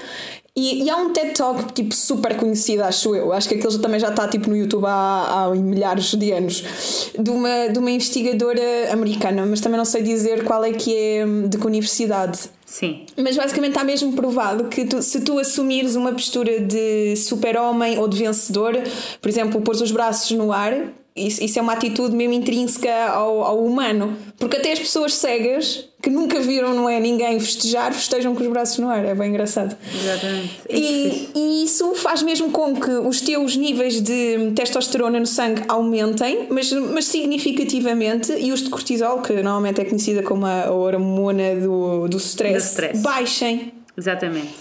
E, 0.57 0.83
e 0.83 0.91
há 0.91 0.97
um 0.97 1.13
TED 1.13 1.35
Talk 1.35 1.73
tipo 1.73 1.95
super 1.95 2.37
conhecido, 2.37 2.83
acho 2.83 3.15
eu. 3.15 3.33
Acho 3.33 3.49
que 3.49 3.55
aquele 3.55 3.79
também 3.79 4.01
já 4.01 4.09
está 4.09 4.27
tipo 4.27 4.51
no 4.51 4.57
YouTube 4.57 4.87
há, 4.87 5.45
há 5.45 5.51
milhares 5.55 6.13
de 6.15 6.33
anos. 6.33 7.13
De 7.17 7.31
uma, 7.31 7.69
de 7.69 7.79
uma 7.79 7.93
investigadora 7.93 8.93
americana, 8.93 9.47
mas 9.47 9.61
também 9.61 9.79
não 9.79 9.85
sei 9.85 10.03
dizer 10.03 10.43
qual 10.43 10.65
é 10.65 10.73
que 10.73 10.93
é, 10.93 11.25
de 11.47 11.57
que 11.57 11.65
universidade. 11.65 12.51
Sim, 12.79 13.07
Mas 13.17 13.35
basicamente 13.39 13.71
está 13.71 13.83
mesmo 13.83 14.13
provado 14.13 14.65
que 14.65 14.85
tu- 14.85 15.01
se 15.01 15.23
tu 15.23 15.39
assumires 15.39 15.97
uma 15.97 16.13
postura 16.13 16.61
de 16.61 17.17
super-homem 17.17 17.99
ou 17.99 18.07
de 18.07 18.19
vencedor, 18.19 18.77
por 19.23 19.29
exemplo, 19.31 19.63
pôres 19.63 19.81
os 19.81 19.91
braços 19.91 20.31
no 20.37 20.53
ar, 20.53 20.75
isso, 21.17 21.43
isso 21.43 21.59
é 21.59 21.63
uma 21.63 21.73
atitude 21.73 22.15
mesmo 22.15 22.35
intrínseca 22.35 22.93
ao, 23.09 23.43
ao 23.43 23.65
humano. 23.65 24.17
Porque 24.39 24.57
até 24.57 24.73
as 24.73 24.79
pessoas 24.79 25.15
cegas, 25.15 25.89
que 26.03 26.11
nunca 26.11 26.41
viram 26.41 26.75
não 26.75 26.89
é, 26.89 27.01
ninguém 27.01 27.41
festejar, 27.41 27.93
festejam 27.93 28.35
com 28.35 28.43
os 28.43 28.49
braços 28.49 28.79
no 28.79 28.89
ar. 28.89 29.05
É 29.05 29.15
bem 29.15 29.31
engraçado. 29.31 29.77
exatamente. 29.95 30.61
E, 30.69 31.31
e 31.35 31.65
isso 31.65 31.95
faz 31.95 32.23
mesmo 32.23 32.51
com 32.51 32.79
que 32.79 32.91
os 32.91 33.21
teus 33.21 33.57
níveis 33.57 34.01
de 34.01 34.53
testosterona 34.55 35.19
no 35.19 35.27
sangue 35.27 35.63
aumentem, 35.69 36.47
mas, 36.51 36.71
mas 36.73 37.07
significativamente, 37.07 38.33
e 38.33 38.53
os 38.53 38.63
de 38.63 38.71
cortisol, 38.71 39.23
que 39.23 39.33
normalmente 39.33 39.81
é 39.81 39.85
conhecida 39.85 40.23
como 40.23 40.45
a, 40.45 40.67
a 40.67 40.73
hormona 40.73 41.57
do, 41.57 42.09
do 42.09 42.19
stress, 42.19 42.55
Do 42.55 42.71
stress. 42.71 43.01
baixem. 43.03 43.73
Exatamente. 43.97 44.55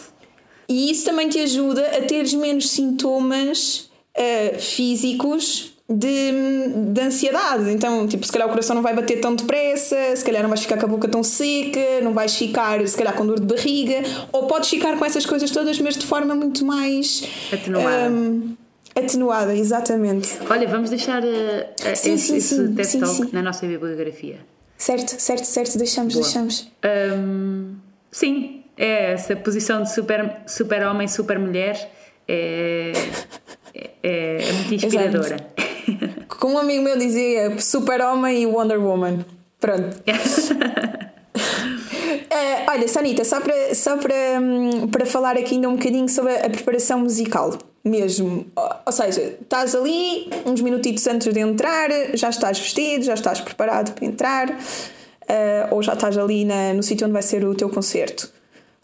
E 0.70 0.90
isso 0.90 1.06
também 1.06 1.28
te 1.30 1.38
ajuda 1.40 1.86
a 1.98 2.02
teres 2.02 2.34
menos 2.34 2.70
sintomas 2.70 3.90
ah, 4.18 4.58
físicos 4.58 5.75
de, 5.90 6.92
de 6.94 7.02
ansiedade. 7.02 7.70
Então, 7.72 8.08
tipo, 8.08 8.26
se 8.26 8.32
calhar 8.32 8.48
o 8.48 8.52
coração 8.52 8.76
não 8.76 8.82
vai 8.82 8.94
bater 8.96 9.20
tão 9.20 9.36
depressa, 9.36 9.96
se 10.16 10.24
calhar 10.24 10.42
não 10.42 10.50
vais 10.50 10.62
ficar 10.62 10.78
com 10.78 10.86
a 10.86 10.90
boca 10.90 11.08
tão 11.08 11.24
seca, 11.24 12.02
não 12.02 12.14
vais 12.14 12.36
ficar, 12.36 12.86
se 12.88 12.98
calhar, 12.98 13.14
com 13.16 13.26
dor 13.26 13.40
de 13.40 13.46
barriga, 13.46 14.02
ou 14.32 14.48
podes 14.48 14.70
ficar 14.70 14.98
com 14.98 15.06
essas 15.06 15.26
coisas 15.26 15.50
todas, 15.52 15.80
mas 15.80 15.96
de 15.96 16.06
forma 16.06 16.34
muito 16.36 16.66
mais 16.66 17.24
Atenuada. 17.54 18.08
ahm, 18.08 18.56
atenuada, 18.96 19.56
exatamente. 19.56 20.30
Olha, 20.50 20.68
vamos 20.68 20.90
deixar 20.90 21.24
eh, 21.24 21.74
Sim, 21.96 22.14
esse, 22.14 22.28
sim, 22.28 22.38
esse 22.38 22.56
sim, 22.56 22.74
TED 22.74 23.00
Talk 23.00 23.34
na 23.34 23.42
nossa 23.42 23.66
bibliografia. 23.68 24.38
Certo, 24.78 25.10
certo, 25.22 25.46
certo, 25.46 25.78
deixamos, 25.78 26.16
deixamos. 26.16 26.72
Hum, 27.18 27.76
sim, 28.12 28.64
é 28.78 29.14
essa 29.14 29.36
posição 29.36 29.84
de 29.84 29.94
super, 29.94 30.38
super 30.48 30.86
homem, 30.88 31.08
super 31.08 31.40
mulher 31.40 31.92
é, 32.28 32.92
é, 33.74 33.90
é 34.04 34.54
muito 34.54 34.74
inspiradora. 34.76 35.38
Como 36.28 36.56
um 36.56 36.58
amigo 36.58 36.84
meu 36.84 36.98
dizia, 36.98 37.60
super-homem 37.60 38.44
e 38.44 38.46
Wonder 38.46 38.80
Woman. 38.80 39.26
Pronto. 39.60 39.98
Eh, 42.30 42.66
olha, 42.70 42.88
Sanita, 42.88 43.24
só 43.24 43.40
para, 43.40 43.74
só 43.74 43.98
para, 43.98 44.14
hum, 44.42 44.88
para 44.90 45.06
falar 45.06 45.38
aqui 45.38 45.56
ainda 45.56 45.70
um 45.70 45.76
bocadinho 45.76 46.10
sobre 46.10 46.34
a, 46.34 46.46
a 46.46 46.50
preparação 46.50 47.00
musical, 47.00 47.58
mesmo. 47.84 48.46
Ou, 48.86 48.92
seja, 48.92 49.38
estás 49.42 49.74
ali 49.74 50.30
uns 50.46 50.60
minutitos 50.60 51.06
antes 51.08 51.32
de 51.34 51.40
entrar, 51.40 51.90
já 52.14 52.30
estás 52.30 52.60
vestido, 52.60 53.06
já 53.06 53.14
estás 53.14 53.40
preparado 53.40 53.94
para 53.94 54.06
entrar, 54.06 54.60
eh, 55.28 55.68
ou 55.72 55.82
já 55.82 55.94
estás 55.94 56.18
ali 56.18 56.44
na, 56.44 56.74
no 56.74 56.84
sítio 56.84 57.06
onde 57.06 57.14
vai 57.14 57.24
ser 57.24 57.46
o 57.46 57.56
teu 57.56 57.70
concerto. 57.70 58.30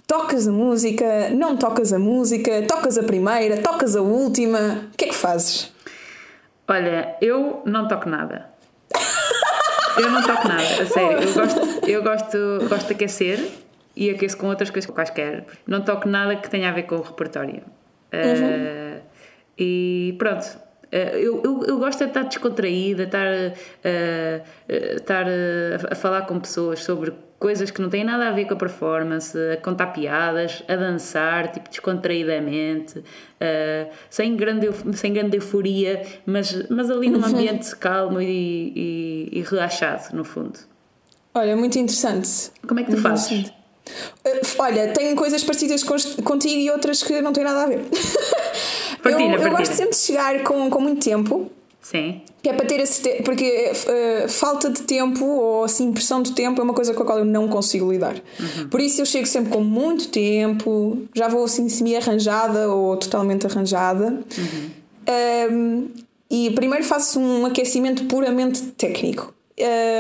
Tocas 0.08 0.48
a 0.48 0.52
música, 0.52 1.30
não 1.32 1.58
tocas 1.58 1.92
a 1.94 2.00
música, 2.00 2.62
tocas 2.64 2.98
a 2.98 3.04
primeira, 3.04 3.58
tocas 3.58 3.96
a 3.96 4.02
última. 4.02 4.90
O 4.94 4.98
que 4.98 5.06
é 5.06 5.08
que 5.10 5.16
fazes? 5.16 5.72
Olha, 6.72 7.18
eu 7.22 7.62
não 7.66 7.86
toco 7.86 8.08
nada. 8.08 8.46
Eu 9.98 10.10
não 10.10 10.24
toco 10.24 10.48
nada, 10.48 10.64
a 10.64 10.86
sério. 10.86 11.20
Eu 11.20 11.34
gosto, 11.34 11.90
eu 11.90 12.04
gosto, 12.04 12.70
gosto 12.70 12.88
de 12.88 12.94
aquecer 12.94 13.52
e 13.94 14.10
aqueço 14.10 14.38
com 14.38 14.48
outras 14.48 14.70
coisas 14.70 14.90
quaisquer. 14.90 15.46
Não 15.68 15.82
toco 15.82 16.08
nada 16.08 16.38
que 16.38 16.50
tenha 16.50 16.70
a 16.70 16.72
ver 16.72 16.84
com 16.84 16.96
o 16.96 17.02
repertório. 17.02 17.62
Uh, 18.14 19.02
e 19.60 20.16
pronto. 20.18 20.46
Uh, 20.86 21.18
eu, 21.18 21.42
eu, 21.44 21.64
eu, 21.68 21.78
gosto 21.78 22.00
de 22.00 22.06
estar 22.06 22.24
descontraída, 22.24 23.04
estar, 23.04 23.28
uh, 23.28 24.96
estar 24.96 25.26
a 25.92 25.96
falar 25.96 26.22
com 26.22 26.40
pessoas 26.40 26.80
sobre 26.84 27.14
coisas 27.42 27.72
que 27.72 27.82
não 27.82 27.90
têm 27.90 28.04
nada 28.04 28.28
a 28.28 28.32
ver 28.32 28.46
com 28.46 28.54
a 28.54 28.56
performance, 28.56 29.36
a 29.36 29.58
contar 29.58 29.88
piadas, 29.88 30.62
a 30.68 30.76
dançar, 30.76 31.52
tipo, 31.52 31.68
descontraídamente, 31.68 33.04
sem, 34.12 34.36
grande, 34.36 34.70
sem 34.94 35.12
grande 35.12 35.38
euforia, 35.38 36.06
mas, 36.24 36.70
mas 36.70 36.92
ali 36.92 37.10
num 37.10 37.20
uhum. 37.20 37.26
ambiente 37.26 37.76
calmo 37.76 38.22
e, 38.22 38.28
e, 38.76 39.40
e, 39.40 39.42
relaxado, 39.42 40.14
no 40.14 40.24
fundo. 40.24 40.60
Olha, 41.34 41.58
muito 41.58 41.80
interessante. 41.80 42.52
Como 42.68 42.80
é 42.80 42.84
que 42.84 42.92
tu 42.92 43.02
muito 43.02 43.10
fazes? 43.10 43.52
Olha, 44.60 44.94
tenho 44.94 45.16
coisas 45.16 45.44
parecidas 45.44 45.84
contigo 45.84 46.60
e 46.60 46.70
outras 46.70 47.02
que 47.02 47.22
não 47.22 47.34
têm 47.34 47.44
nada 47.44 47.64
a 47.64 47.66
ver. 47.66 47.82
Partilha, 49.02 49.24
eu, 49.24 49.30
partilha. 49.32 49.48
eu 49.48 49.58
gosto 49.58 49.74
sempre 49.74 49.96
de 49.96 49.98
chegar 49.98 50.44
com, 50.44 50.70
com 50.70 50.80
muito 50.80 51.04
tempo. 51.04 51.52
Sim. 51.82 52.22
Que 52.42 52.50
é 52.50 52.54
para 52.54 52.66
ter 52.66 52.80
esse 52.80 53.22
porque 53.24 53.72
uh, 53.72 54.30
falta 54.30 54.70
de 54.70 54.82
tempo 54.82 55.24
ou 55.24 55.64
assim, 55.64 55.92
pressão 55.92 56.24
de 56.24 56.32
tempo 56.32 56.60
é 56.60 56.64
uma 56.64 56.74
coisa 56.74 56.94
com 56.94 57.04
a 57.04 57.06
qual 57.06 57.20
eu 57.20 57.26
não 57.26 57.48
consigo 57.48 57.92
lidar. 57.92 58.16
Uhum. 58.16 58.68
Por 58.70 58.82
isso 58.82 59.02
eu 59.02 59.06
chego 59.06 59.28
sempre 59.28 59.52
com 59.52 59.62
muito 59.62 60.08
tempo, 60.10 60.98
já 61.14 61.28
vou 61.28 61.44
assim 61.44 61.70
semi-arranjada 61.70 62.70
ou 62.72 62.98
totalmente 62.98 63.46
arranjada. 63.46 64.06
Uhum. 64.38 64.70
Um, 65.52 65.88
e 66.30 66.50
primeiro 66.52 66.84
faço 66.86 67.20
um 67.20 67.46
aquecimento 67.46 68.06
puramente 68.06 68.62
técnico. 68.72 69.34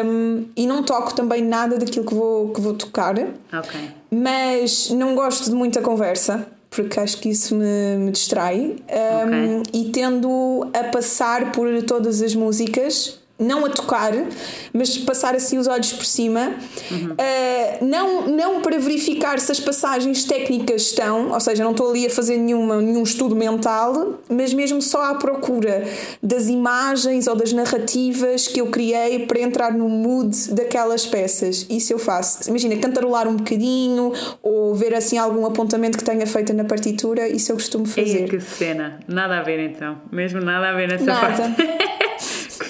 Um, 0.05 0.45
e 0.55 0.65
não 0.65 0.81
toco 0.81 1.13
também 1.13 1.43
nada 1.43 1.77
daquilo 1.77 2.05
que 2.05 2.13
vou, 2.15 2.49
que 2.49 2.59
vou 2.59 2.73
tocar. 2.73 3.15
Ok. 3.53 3.79
Mas 4.09 4.89
não 4.89 5.13
gosto 5.13 5.49
de 5.49 5.55
muita 5.55 5.81
conversa 5.81 6.47
porque 6.71 6.99
acho 6.99 7.19
que 7.19 7.29
isso 7.29 7.53
me, 7.53 7.97
me 7.97 8.11
distrai. 8.11 8.77
Um, 8.89 9.59
okay. 9.61 9.81
E 9.81 9.91
tendo 9.91 10.71
a 10.73 10.85
passar 10.85 11.51
por 11.51 11.67
todas 11.83 12.21
as 12.21 12.33
músicas 12.33 13.20
não 13.41 13.65
a 13.65 13.69
tocar, 13.69 14.13
mas 14.71 14.97
passar 14.99 15.35
assim 15.35 15.57
os 15.57 15.67
olhos 15.67 15.91
por 15.91 16.05
cima, 16.05 16.55
uhum. 16.91 17.11
uh, 17.13 17.85
não, 17.85 18.27
não 18.27 18.61
para 18.61 18.77
verificar 18.77 19.39
se 19.39 19.51
as 19.51 19.59
passagens 19.59 20.23
técnicas 20.23 20.83
estão, 20.83 21.31
ou 21.31 21.39
seja, 21.39 21.63
não 21.63 21.71
estou 21.71 21.89
ali 21.89 22.05
a 22.05 22.09
fazer 22.09 22.37
nenhuma, 22.37 22.81
nenhum 22.81 23.03
estudo 23.03 23.35
mental, 23.35 24.19
mas 24.29 24.53
mesmo 24.53 24.81
só 24.81 25.11
à 25.11 25.15
procura 25.15 25.83
das 26.21 26.47
imagens 26.47 27.27
ou 27.27 27.35
das 27.35 27.51
narrativas 27.51 28.47
que 28.47 28.61
eu 28.61 28.67
criei 28.67 29.25
para 29.25 29.39
entrar 29.39 29.73
no 29.73 29.89
mood 29.89 30.53
daquelas 30.53 31.05
peças. 31.05 31.65
Isso 31.69 31.91
eu 31.93 31.99
faço. 31.99 32.49
Imagina, 32.49 32.75
cantarolar 32.77 33.27
um 33.27 33.35
bocadinho 33.35 34.13
ou 34.41 34.75
ver 34.75 34.93
assim 34.93 35.17
algum 35.17 35.45
apontamento 35.45 35.97
que 35.97 36.03
tenha 36.03 36.25
feito 36.27 36.53
na 36.53 36.63
partitura, 36.63 37.27
isso 37.27 37.51
eu 37.51 37.55
costumo 37.55 37.85
fazer. 37.85 38.21
Ei, 38.21 38.27
que 38.27 38.39
cena! 38.39 38.99
Nada 39.07 39.39
a 39.39 39.43
ver 39.43 39.59
então, 39.59 39.97
mesmo 40.11 40.39
nada 40.41 40.69
a 40.69 40.73
ver 40.73 40.87
nessa 40.87 41.05
nada. 41.05 41.37
parte. 41.37 41.91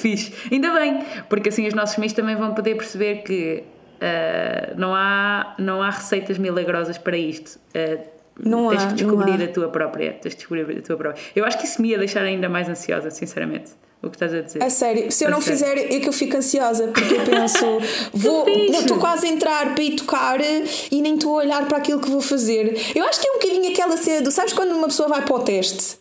fixe. 0.02 0.34
Ainda 0.52 0.72
bem, 0.74 1.00
porque 1.30 1.50
assim 1.50 1.68
os 1.68 1.74
nossos 1.74 1.98
meios 1.98 2.14
também 2.14 2.36
vão 2.36 2.54
poder 2.54 2.76
perceber 2.76 3.24
que 3.24 3.64
uh, 4.02 4.80
não, 4.80 4.94
há, 4.96 5.56
não 5.58 5.82
há 5.82 5.90
receitas 5.90 6.38
milagrosas 6.38 6.98
para 6.98 7.18
isto. 7.18 7.60
Uh, 7.76 8.22
não 8.40 8.70
tens 8.70 8.84
há, 8.84 8.88
que 8.88 8.94
descobrir 8.96 9.44
a 9.44 9.48
tua 9.48 9.70
própria. 9.70 10.14
Tens 10.14 10.34
que 10.34 10.40
descobrir 10.40 10.78
a 10.78 10.82
tua 10.82 10.98
própria. 10.98 11.22
Eu 11.36 11.46
acho 11.46 11.58
que 11.58 11.66
isso 11.66 11.82
me 11.82 11.90
ia 11.90 11.98
deixar 11.98 12.24
ainda 12.24 12.50
mais 12.50 12.68
ansiosa, 12.68 13.12
sinceramente. 13.12 13.72
O 14.02 14.10
que 14.10 14.16
estás 14.16 14.34
a 14.34 14.42
dizer? 14.42 14.64
É 14.64 14.70
sério, 14.70 15.12
se 15.12 15.24
eu 15.24 15.28
a 15.28 15.32
não 15.32 15.40
sério. 15.40 15.60
fizer 15.60 15.96
é 15.96 16.00
que 16.00 16.10
eu 16.10 16.14
fico 16.14 16.36
ansiosa, 16.36 16.88
porque 16.88 17.14
eu 17.14 17.24
penso, 17.24 17.66
vou, 18.12 18.50
estou 18.50 18.98
quase 18.98 19.28
a 19.28 19.30
entrar 19.30 19.76
para 19.76 19.84
ir 19.84 19.96
tocar 19.96 20.40
e 20.42 21.02
nem 21.02 21.14
estou 21.14 21.40
a 21.40 21.44
olhar 21.44 21.68
para 21.68 21.78
aquilo 21.78 22.00
que 22.00 22.10
vou 22.10 22.22
fazer. 22.22 22.76
Eu 22.96 23.06
acho 23.06 23.22
que 23.22 23.28
é 23.28 23.32
um 23.32 23.36
bocadinho 23.36 23.72
aquela 23.72 23.96
cena 23.98 24.22
do, 24.24 24.32
sabes 24.32 24.54
quando 24.54 24.72
uma 24.72 24.88
pessoa 24.88 25.08
vai 25.08 25.22
para 25.22 25.36
o 25.36 25.40
teste 25.42 26.01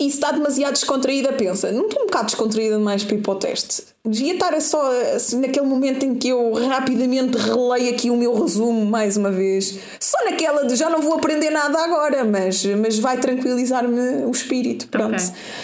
e 0.00 0.04
se 0.04 0.16
está 0.16 0.30
demasiado 0.30 0.74
descontraída, 0.74 1.32
pensa, 1.32 1.72
não 1.72 1.86
estou 1.86 2.02
um 2.02 2.06
bocado 2.06 2.26
descontraída 2.26 2.76
demais 2.76 3.02
para 3.02 3.16
ir 3.16 3.20
para 3.20 3.32
o 3.32 3.34
teste. 3.34 3.82
Devia 4.06 4.34
estar 4.34 4.58
só 4.60 4.92
assim, 5.16 5.40
naquele 5.40 5.66
momento 5.66 6.04
em 6.06 6.14
que 6.14 6.28
eu 6.28 6.52
rapidamente 6.68 7.36
relei 7.36 7.88
aqui 7.88 8.08
o 8.08 8.16
meu 8.16 8.32
resumo 8.40 8.86
mais 8.86 9.16
uma 9.16 9.32
vez. 9.32 9.76
Só 9.98 10.24
naquela 10.24 10.64
de 10.66 10.76
já 10.76 10.88
não 10.88 11.02
vou 11.02 11.14
aprender 11.14 11.50
nada 11.50 11.82
agora, 11.82 12.24
mas, 12.24 12.64
mas 12.64 12.96
vai 13.00 13.18
tranquilizar-me 13.18 14.24
o 14.24 14.30
espírito. 14.30 14.86
Pronto. 14.86 15.16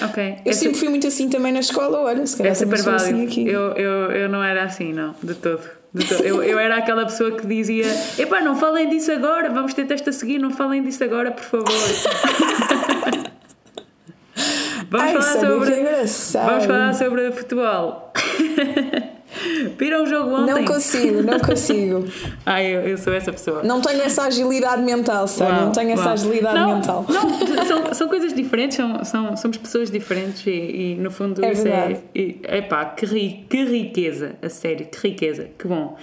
Ok. 0.03 0.09
okay. 0.09 0.37
Eu 0.45 0.53
sempre 0.53 0.79
fui 0.79 0.89
muito 0.89 1.07
assim 1.07 1.29
também 1.29 1.53
na 1.53 1.61
escola, 1.61 2.01
olha, 2.01 2.27
se 2.27 2.37
calhar 2.37 2.53
é 2.53 2.55
super 2.57 2.83
válido. 2.83 3.05
Assim 3.05 3.25
aqui. 3.25 3.49
Eu, 3.49 3.71
eu, 3.75 4.11
eu 4.11 4.29
não 4.29 4.43
era 4.43 4.65
assim, 4.65 4.93
não, 4.93 5.15
de 5.23 5.35
todo. 5.35 5.63
Eu, 6.25 6.43
eu 6.43 6.59
era 6.59 6.79
aquela 6.79 7.05
pessoa 7.05 7.31
que 7.31 7.47
dizia: 7.47 7.87
Epá, 8.19 8.41
não 8.41 8.57
falem 8.57 8.89
disso 8.89 9.13
agora, 9.13 9.49
vamos 9.49 9.75
ter 9.75 9.87
teste 9.87 10.09
a 10.09 10.13
seguir, 10.13 10.41
não 10.41 10.51
falem 10.51 10.83
disso 10.83 11.05
agora, 11.05 11.31
por 11.31 11.45
favor. 11.45 11.69
Vamos, 14.95 15.09
Ai, 15.09 15.13
falar 15.13 15.41
sobre, 15.41 15.75
vamos 16.47 16.67
falar 16.67 16.95
sobre 16.95 17.33
futebol. 17.33 18.13
Viram 19.77 20.05
o 20.05 20.07
jogo 20.07 20.31
ontem? 20.31 20.55
Não 20.55 20.65
consigo, 20.65 21.21
não 21.21 21.41
consigo. 21.41 22.07
Ai, 22.47 22.67
eu, 22.67 22.83
eu, 22.83 22.97
sou 22.97 23.13
essa 23.13 23.33
pessoa. 23.33 23.65
Não 23.65 23.81
tenho 23.81 24.01
essa 24.03 24.23
agilidade 24.23 24.83
mental, 24.83 25.27
sabe? 25.27 25.61
Não 25.63 25.73
tenho 25.73 25.89
uau. 25.89 25.99
essa 25.99 26.13
agilidade 26.13 26.61
não, 26.61 26.75
mental. 26.77 27.05
Não, 27.09 27.65
são, 27.67 27.93
são 27.93 28.09
coisas 28.09 28.33
diferentes, 28.33 28.77
são, 28.77 29.05
são, 29.05 29.37
somos 29.37 29.57
pessoas 29.57 29.91
diferentes 29.91 30.47
e, 30.47 30.51
e 30.51 30.95
no 30.95 31.11
fundo 31.11 31.45
é 31.45 31.51
isso 31.51 31.65
verdade. 31.65 31.95
é. 32.15 32.19
E, 32.19 32.41
epá, 32.45 32.85
que, 32.85 33.05
ri, 33.05 33.47
que 33.51 33.65
riqueza, 33.65 34.37
a 34.41 34.49
sério, 34.49 34.87
que 34.87 35.09
riqueza, 35.09 35.51
que 35.59 35.67
bom. 35.67 35.97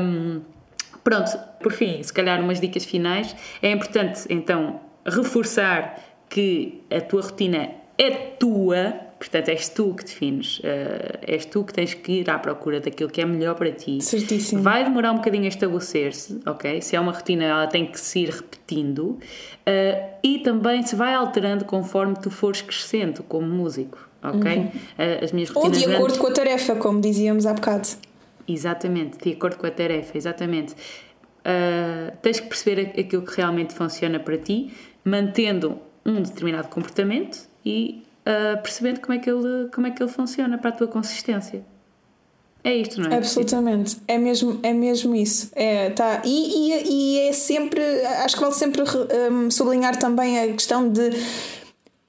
Um, 0.00 0.40
pronto, 1.04 1.38
por 1.62 1.72
fim, 1.72 2.02
se 2.02 2.12
calhar 2.14 2.40
umas 2.40 2.58
dicas 2.58 2.86
finais. 2.86 3.36
É 3.60 3.70
importante 3.70 4.24
então 4.30 4.80
reforçar 5.04 6.00
que 6.30 6.82
a 6.90 7.00
tua 7.00 7.22
rotina 7.22 7.77
é 7.98 8.10
tua, 8.38 8.94
portanto 9.18 9.48
és 9.48 9.68
tu 9.68 9.92
que 9.92 10.04
defines, 10.04 10.60
uh, 10.60 11.18
és 11.26 11.44
tu 11.44 11.64
que 11.64 11.74
tens 11.74 11.94
que 11.94 12.20
ir 12.20 12.30
à 12.30 12.38
procura 12.38 12.80
daquilo 12.80 13.10
que 13.10 13.20
é 13.20 13.26
melhor 13.26 13.56
para 13.56 13.72
ti. 13.72 14.00
Certíssimo. 14.00 14.62
Vai 14.62 14.84
demorar 14.84 15.10
um 15.10 15.16
bocadinho 15.16 15.44
a 15.44 15.48
estabelecer-se, 15.48 16.40
ok? 16.46 16.80
Se 16.80 16.94
é 16.94 17.00
uma 17.00 17.10
rotina, 17.10 17.44
ela 17.44 17.66
tem 17.66 17.84
que 17.84 17.98
se 17.98 18.20
ir 18.20 18.30
repetindo 18.30 19.02
uh, 19.02 19.18
e 20.22 20.38
também 20.38 20.84
se 20.84 20.94
vai 20.94 21.12
alterando 21.12 21.64
conforme 21.64 22.14
tu 22.14 22.30
fores 22.30 22.62
crescendo 22.62 23.24
como 23.24 23.48
músico, 23.48 23.98
ok? 24.22 24.58
Uhum. 24.58 24.66
Uh, 24.66 25.24
as 25.24 25.32
minhas. 25.32 25.54
Ou 25.54 25.68
de 25.68 25.84
acordo 25.84 26.04
antes... 26.04 26.18
com 26.18 26.26
a 26.28 26.32
tarefa, 26.32 26.76
como 26.76 27.00
dizíamos 27.00 27.46
há 27.46 27.52
bocado. 27.52 27.88
Exatamente, 28.46 29.18
de 29.18 29.32
acordo 29.32 29.56
com 29.56 29.66
a 29.66 29.70
tarefa, 29.70 30.16
exatamente. 30.16 30.72
Uh, 31.40 32.16
tens 32.22 32.38
que 32.38 32.46
perceber 32.46 32.92
aquilo 32.98 33.22
que 33.22 33.36
realmente 33.36 33.74
funciona 33.74 34.20
para 34.20 34.38
ti, 34.38 34.72
mantendo 35.04 35.80
um 36.06 36.22
determinado 36.22 36.68
comportamento 36.68 37.47
e 37.64 38.02
uh, 38.26 38.62
percebendo 38.62 39.00
como 39.00 39.14
é, 39.14 39.18
que 39.18 39.30
ele, 39.30 39.68
como 39.72 39.86
é 39.86 39.90
que 39.90 40.02
ele 40.02 40.10
funciona 40.10 40.58
para 40.58 40.70
a 40.70 40.72
tua 40.72 40.88
consistência. 40.88 41.64
É 42.64 42.76
isto, 42.76 43.00
não 43.00 43.10
é? 43.10 43.16
Absolutamente, 43.16 43.96
é 44.08 44.18
mesmo, 44.18 44.58
é 44.62 44.72
mesmo 44.72 45.14
isso. 45.14 45.50
É, 45.54 45.90
tá. 45.90 46.22
e, 46.24 46.72
e, 46.72 46.90
e 46.90 47.28
é 47.28 47.32
sempre, 47.32 47.80
acho 48.24 48.34
que 48.34 48.40
vale 48.40 48.54
sempre 48.54 48.82
um, 48.82 49.50
sublinhar 49.50 49.96
também 49.96 50.38
a 50.38 50.52
questão 50.52 50.90
de 50.90 51.10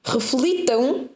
reflitam 0.03 1.09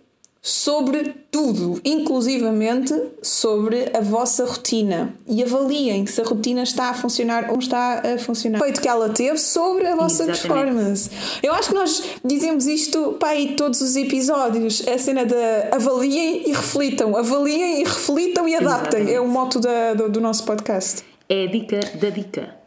sobre 0.46 1.16
tudo, 1.32 1.80
inclusivamente 1.86 2.94
sobre 3.22 3.90
a 3.96 4.02
vossa 4.02 4.44
rotina 4.44 5.16
e 5.26 5.42
avaliem 5.42 6.06
se 6.06 6.20
a 6.20 6.26
rotina 6.26 6.64
está 6.64 6.90
a 6.90 6.94
funcionar 6.94 7.50
ou 7.50 7.60
está 7.60 8.02
a 8.02 8.18
funcionar. 8.18 8.60
O 8.60 8.66
efeito 8.66 8.82
que 8.82 8.90
ela 8.90 9.08
teve 9.08 9.38
sobre 9.38 9.88
a 9.88 9.96
vossa 9.96 10.24
Exatamente. 10.24 10.42
performance. 10.42 11.10
Eu 11.42 11.54
acho 11.54 11.70
que 11.70 11.76
nós 11.76 12.04
dizemos 12.26 12.68
isto 12.68 13.14
para 13.14 13.30
aí 13.30 13.56
todos 13.56 13.80
os 13.80 13.96
episódios, 13.96 14.86
a 14.86 14.98
cena 14.98 15.26
de 15.26 15.36
avaliem 15.72 16.50
e 16.50 16.52
reflitam, 16.52 17.16
avaliem 17.16 17.80
e 17.80 17.84
reflitam 17.86 18.46
e 18.46 18.56
adaptem. 18.56 19.00
Exatamente. 19.00 19.14
É 19.14 19.22
o 19.22 19.28
moto 19.30 19.62
da, 19.62 19.94
do, 19.94 20.10
do 20.10 20.20
nosso 20.20 20.44
podcast. 20.44 21.06
É 21.30 21.46
a 21.46 21.48
dica 21.48 21.80
da 21.96 22.10
dica. 22.10 22.63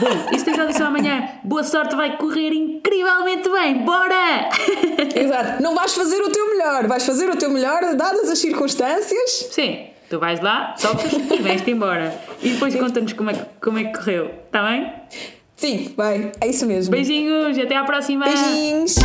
Bom, 0.00 0.34
isto 0.34 0.50
é 0.50 0.60
audição 0.60 0.86
amanhã. 0.88 1.28
Boa 1.44 1.64
sorte, 1.64 1.94
vai 1.94 2.16
correr 2.16 2.52
incrivelmente 2.52 3.48
bem. 3.48 3.84
Bora! 3.84 4.48
Exato. 5.14 5.62
Não 5.62 5.74
vais 5.74 5.94
fazer 5.94 6.20
o 6.20 6.30
teu 6.30 6.50
melhor, 6.50 6.86
vais 6.86 7.04
fazer 7.04 7.28
o 7.30 7.36
teu 7.36 7.50
melhor 7.50 7.94
dadas 7.94 8.30
as 8.30 8.38
circunstâncias. 8.38 9.48
Sim. 9.50 9.86
Tu 10.08 10.18
vais 10.18 10.40
lá, 10.40 10.74
tocas 10.80 11.12
e 11.12 11.40
vais-te 11.40 11.70
embora. 11.70 12.14
E 12.42 12.50
depois 12.50 12.74
conta-nos 12.74 13.14
como 13.14 13.30
é, 13.30 13.34
que, 13.34 13.44
como 13.60 13.78
é 13.78 13.84
que 13.84 13.98
correu. 13.98 14.30
Está 14.46 14.68
bem? 14.68 14.92
Sim, 15.56 15.94
vai. 15.96 16.32
É 16.40 16.48
isso 16.48 16.66
mesmo. 16.66 16.90
Beijinhos 16.90 17.58
até 17.58 17.76
à 17.76 17.84
próxima. 17.84 18.26
Beijinhos. 18.26 18.96